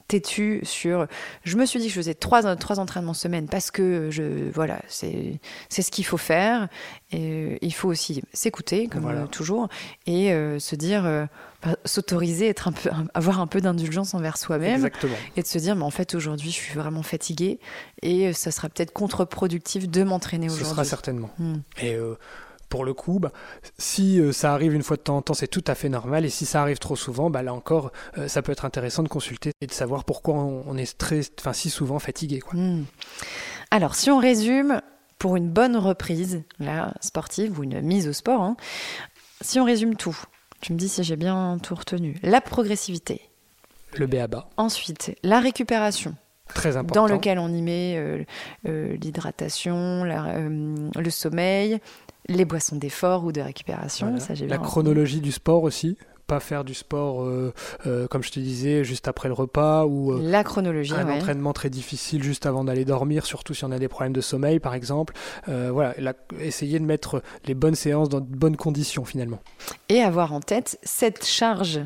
têtu 0.08 0.60
sur 0.62 1.06
je 1.44 1.56
me 1.56 1.66
suis 1.66 1.80
dit 1.80 1.86
que 1.86 1.92
je 1.92 1.98
faisais 1.98 2.14
trois, 2.14 2.56
trois 2.56 2.78
entraînements 2.78 3.14
semaine 3.14 3.48
parce 3.48 3.70
que 3.70 4.08
je 4.10 4.50
voilà 4.52 4.80
c'est 4.88 5.40
c'est 5.68 5.82
ce 5.82 5.90
qu'il 5.90 6.04
faut 6.04 6.16
faire 6.16 6.68
et 7.10 7.58
il 7.60 7.74
faut 7.74 7.88
aussi 7.88 8.22
s'écouter 8.32 8.88
comme 8.88 9.06
euh, 9.06 9.26
toujours 9.26 9.68
et 10.06 10.32
euh, 10.32 10.58
se 10.58 10.76
dire 10.76 11.04
euh, 11.06 11.26
bah, 11.62 11.76
s'autoriser 11.84 12.48
être 12.48 12.68
un 12.68 12.72
peu 12.72 12.90
avoir 13.14 13.40
un 13.40 13.46
peu 13.46 13.60
d'indulgence 13.60 14.14
envers 14.14 14.36
soi-même 14.36 14.88
et 15.36 15.42
de 15.42 15.46
se 15.46 15.58
dire 15.58 15.74
mais 15.76 15.84
en 15.84 15.90
fait 15.90 16.14
aujourd'hui 16.14 16.50
je 16.50 16.56
suis 16.56 16.74
vraiment 16.74 17.02
fatigué 17.02 17.58
et 18.02 18.32
ça 18.32 18.50
sera 18.50 18.68
peut-être 18.68 18.92
contre-productif 18.92 19.88
de 19.88 20.02
m'entraîner 20.04 20.46
aujourd'hui. 20.46 20.64
Ce 20.64 20.70
sera 20.70 20.84
certainement. 20.84 21.30
Hmm. 21.38 21.56
Et 21.82 21.96
pour 22.68 22.84
le 22.84 22.94
coup, 22.94 23.18
bah, 23.18 23.32
si 23.78 24.20
euh, 24.20 24.32
ça 24.32 24.52
arrive 24.52 24.74
une 24.74 24.82
fois 24.82 24.96
de 24.96 25.02
temps 25.02 25.16
en 25.16 25.22
temps, 25.22 25.34
c'est 25.34 25.48
tout 25.48 25.64
à 25.66 25.74
fait 25.74 25.88
normal. 25.88 26.24
Et 26.24 26.30
si 26.30 26.46
ça 26.46 26.62
arrive 26.62 26.78
trop 26.78 26.96
souvent, 26.96 27.30
bah, 27.30 27.42
là 27.42 27.54
encore, 27.54 27.92
euh, 28.18 28.28
ça 28.28 28.42
peut 28.42 28.52
être 28.52 28.64
intéressant 28.64 29.02
de 29.02 29.08
consulter 29.08 29.52
et 29.60 29.66
de 29.66 29.72
savoir 29.72 30.04
pourquoi 30.04 30.34
on, 30.34 30.76
est 30.76 30.96
très, 30.98 31.20
enfin, 31.38 31.52
si 31.52 31.70
souvent 31.70 31.98
fatigué. 31.98 32.40
Quoi. 32.40 32.58
Hmm. 32.58 32.84
Alors, 33.70 33.94
si 33.94 34.10
on 34.10 34.18
résume, 34.18 34.80
pour 35.18 35.36
une 35.36 35.48
bonne 35.48 35.76
reprise 35.76 36.42
là, 36.58 36.94
sportive 37.00 37.58
ou 37.58 37.64
une 37.64 37.80
mise 37.80 38.08
au 38.08 38.12
sport, 38.12 38.42
hein, 38.42 38.56
si 39.40 39.58
on 39.60 39.64
résume 39.64 39.96
tout, 39.96 40.18
tu 40.60 40.72
me 40.72 40.78
dis 40.78 40.88
si 40.88 41.02
j'ai 41.02 41.16
bien 41.16 41.58
tout 41.62 41.74
retenu. 41.74 42.16
La 42.22 42.40
progressivité. 42.40 43.22
Le 43.94 44.06
BABA. 44.06 44.48
Ensuite, 44.56 45.16
la 45.22 45.40
récupération. 45.40 46.14
Très 46.54 46.76
important. 46.76 47.06
Dans 47.06 47.14
lequel 47.14 47.38
on 47.38 47.48
y 47.48 47.60
met 47.60 47.96
euh, 47.96 48.96
l'hydratation, 48.96 50.04
le 50.04 51.10
sommeil, 51.10 51.80
les 52.28 52.44
boissons 52.44 52.76
d'effort 52.76 53.24
ou 53.24 53.32
de 53.32 53.40
récupération. 53.40 54.18
Ça, 54.18 54.34
la 54.34 54.58
chronologie 54.58 55.20
du 55.20 55.32
sport 55.32 55.62
aussi 55.62 55.96
pas 56.26 56.40
faire 56.40 56.64
du 56.64 56.74
sport, 56.74 57.22
euh, 57.22 57.54
euh, 57.86 58.06
comme 58.08 58.22
je 58.22 58.30
te 58.30 58.40
disais, 58.40 58.84
juste 58.84 59.08
après 59.08 59.28
le 59.28 59.34
repas 59.34 59.86
ou 59.86 60.12
euh, 60.12 60.20
la 60.22 60.44
chronologie, 60.44 60.94
un 60.94 61.08
entraînement 61.08 61.52
très 61.52 61.70
difficile 61.70 62.22
juste 62.22 62.46
avant 62.46 62.64
d'aller 62.64 62.84
dormir, 62.84 63.26
surtout 63.26 63.54
si 63.54 63.64
on 63.64 63.70
a 63.70 63.78
des 63.78 63.88
problèmes 63.88 64.12
de 64.12 64.20
sommeil, 64.20 64.58
par 64.58 64.74
exemple. 64.74 65.14
voilà, 65.46 65.94
essayer 66.40 66.78
de 66.78 66.84
mettre 66.84 67.22
les 67.44 67.54
bonnes 67.54 67.74
séances 67.74 68.08
dans 68.08 68.20
de 68.20 68.26
bonnes 68.26 68.56
conditions 68.56 69.04
finalement. 69.04 69.38
Et 69.88 70.00
avoir 70.00 70.32
en 70.32 70.40
tête 70.40 70.78
cette 70.82 71.24
charge. 71.24 71.80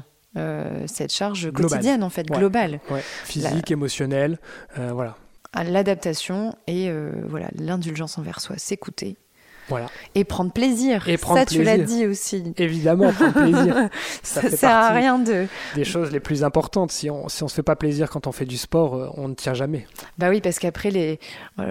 cette 0.86 1.12
charge 1.12 1.50
quotidienne 1.52 2.02
en 2.02 2.10
fait 2.10 2.26
globale 2.26 2.80
physique 3.24 3.70
émotionnelle 3.70 4.38
voilà 4.76 5.16
l'adaptation 5.64 6.54
et 6.66 6.90
voilà 7.26 7.48
l'indulgence 7.58 8.16
envers 8.18 8.40
soi 8.40 8.56
s'écouter 8.56 9.16
voilà. 9.70 9.86
Et 10.14 10.24
prendre 10.24 10.52
plaisir. 10.52 11.08
Et 11.08 11.16
prendre 11.16 11.40
ça, 11.40 11.46
tu 11.46 11.62
l'as 11.62 11.78
dit 11.78 12.06
aussi. 12.06 12.52
Évidemment, 12.58 13.12
prendre 13.12 13.32
plaisir. 13.32 13.88
ça, 14.22 14.42
ça 14.42 14.50
sert 14.50 14.70
à 14.70 14.90
rien 14.90 15.18
de. 15.18 15.46
Des 15.76 15.84
choses 15.84 16.10
les 16.10 16.20
plus 16.20 16.44
importantes. 16.44 16.90
Si 16.90 17.08
on 17.08 17.28
si 17.28 17.42
on 17.42 17.48
se 17.48 17.54
fait 17.54 17.62
pas 17.62 17.76
plaisir 17.76 18.10
quand 18.10 18.26
on 18.26 18.32
fait 18.32 18.44
du 18.44 18.58
sport, 18.58 18.96
euh, 18.96 19.08
on 19.16 19.28
ne 19.28 19.34
tient 19.34 19.54
jamais. 19.54 19.86
Bah 20.18 20.28
oui, 20.28 20.40
parce 20.40 20.58
qu'après 20.58 20.90
les, 20.90 21.20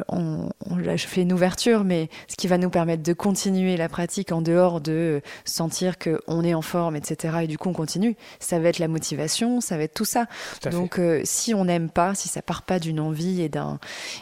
on, 0.08 0.50
on, 0.66 0.78
là, 0.78 0.96
je 0.96 1.06
fais 1.06 1.22
une 1.22 1.34
ouverture, 1.34 1.84
mais 1.84 2.10
ce 2.28 2.36
qui 2.36 2.48
va 2.48 2.58
nous 2.58 2.70
permettre 2.70 3.04
de 3.04 3.14
continuer 3.14 3.78
la 3.78 3.90
pratique 3.90 4.32
en 4.32 4.42
dehors 4.42 4.82
de 4.82 5.22
sentir 5.46 5.98
que 5.98 6.22
on 6.28 6.44
est 6.44 6.54
en 6.54 6.62
forme, 6.62 6.96
etc. 6.96 7.40
Et 7.44 7.48
du 7.48 7.58
coup, 7.58 7.70
on 7.70 7.74
continue. 7.74 8.16
Ça 8.40 8.60
va 8.60 8.70
être 8.70 8.80
la 8.80 8.88
motivation, 8.88 9.62
ça 9.62 9.78
va 9.78 9.84
être 9.84 9.94
tout 9.94 10.06
ça. 10.06 10.28
Donc, 10.72 11.00
euh, 11.00 11.22
si 11.26 11.54
on 11.54 11.66
n'aime 11.66 11.90
pas, 11.90 12.16
si 12.16 12.30
ça 12.30 12.42
part 12.42 12.64
pas 12.64 12.80
d'une 12.80 13.00
envie 13.00 13.42
et 13.42 13.50
d'un 13.50 13.80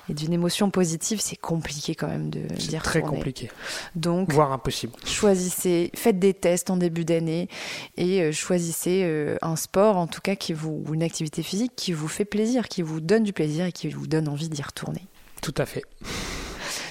et 0.10 0.14
d'une 0.14 0.34
émotion 0.34 0.70
positive, 0.70 1.20
c'est 1.22 1.36
compliqué 1.36 1.96
quand 1.96 2.08
même 2.08 2.30
de 2.30 2.42
dire. 2.56 2.82
Très 2.84 3.02
compliqué. 3.02 3.50
Donc, 3.96 4.32
voire 4.32 4.52
impossible. 4.52 4.94
Choisissez, 5.06 5.92
faites 5.96 6.20
des 6.20 6.34
tests 6.34 6.70
en 6.70 6.78
début 6.78 7.06
d'année 7.06 7.48
et 7.98 8.22
euh, 8.22 8.32
choisissez 8.32 9.02
euh, 9.04 9.38
un 9.42 9.56
sport, 9.56 9.98
en 9.98 10.08
tout 10.08 10.22
cas, 10.22 10.36
qui 10.36 10.54
vous, 10.54 10.84
ou 10.88 10.94
une 10.94 11.04
activité 11.04 11.44
physique 11.44 11.74
qui 11.76 11.94
vous 11.94 12.08
fait 12.08 12.26
plaisir, 12.26 12.68
qui 12.68 12.82
vous 12.82 13.02
donne 13.02 13.24
du 13.24 13.34
plaisir 13.34 13.66
et 13.66 13.72
qui 13.72 13.90
vous 13.90 14.08
donne 14.08 14.28
envie 14.28 14.50
d'y 14.50 14.62
retourner. 14.62 15.02
Tout 15.42 15.56
à 15.58 15.66
fait. 15.66 15.84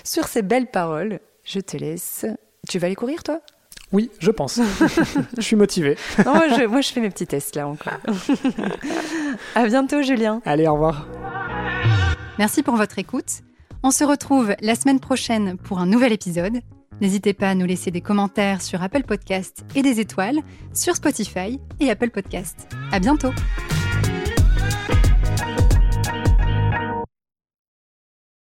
Sur 0.05 0.29
ces 0.29 0.43
belles 0.43 0.71
paroles, 0.71 1.21
je 1.45 1.61
te 1.61 1.77
laisse. 1.77 2.27
Tu 2.69 2.79
vas 2.79 2.87
aller 2.87 2.97
courir, 2.97 3.23
toi? 3.23 3.41
Oui, 3.93 4.11
je 4.19 4.31
pense. 4.31 4.61
je 5.37 5.43
suis 5.43 5.57
motivé. 5.57 5.97
moi, 6.25 6.49
je, 6.49 6.67
moi, 6.67 6.81
je 6.81 6.93
fais 6.93 7.01
mes 7.01 7.11
petits 7.11 7.27
tests 7.27 7.55
là 7.55 7.69
encore. 7.69 7.99
à 9.55 9.67
bientôt, 9.67 10.03
Julien. 10.03 10.43
Allez, 10.45 10.67
au 10.67 10.75
revoir. 10.75 11.07
Merci 12.39 12.63
pour 12.63 12.77
votre 12.77 12.99
écoute. 12.99 13.43
On 13.83 13.91
se 13.91 14.05
retrouve 14.05 14.55
la 14.61 14.75
semaine 14.75 15.01
prochaine 15.01 15.57
pour 15.57 15.79
un 15.79 15.87
nouvel 15.87 16.13
épisode. 16.13 16.61
N'hésitez 17.01 17.35
pas 17.35 17.51
à 17.51 17.55
nous 17.55 17.67
laisser 17.67 17.91
des 17.91 18.01
commentaires 18.01 18.63
sur 18.63 18.83
Apple 18.83 19.03
Podcast 19.03 19.65
et 19.75 19.83
des 19.83 20.01
étoiles 20.01 20.41
sur 20.73 20.97
Spotify 20.97 21.61
et 21.79 21.91
Apple 21.91 22.11
Podcast. 22.11 22.69
À 22.91 22.99
bientôt! 23.01 23.31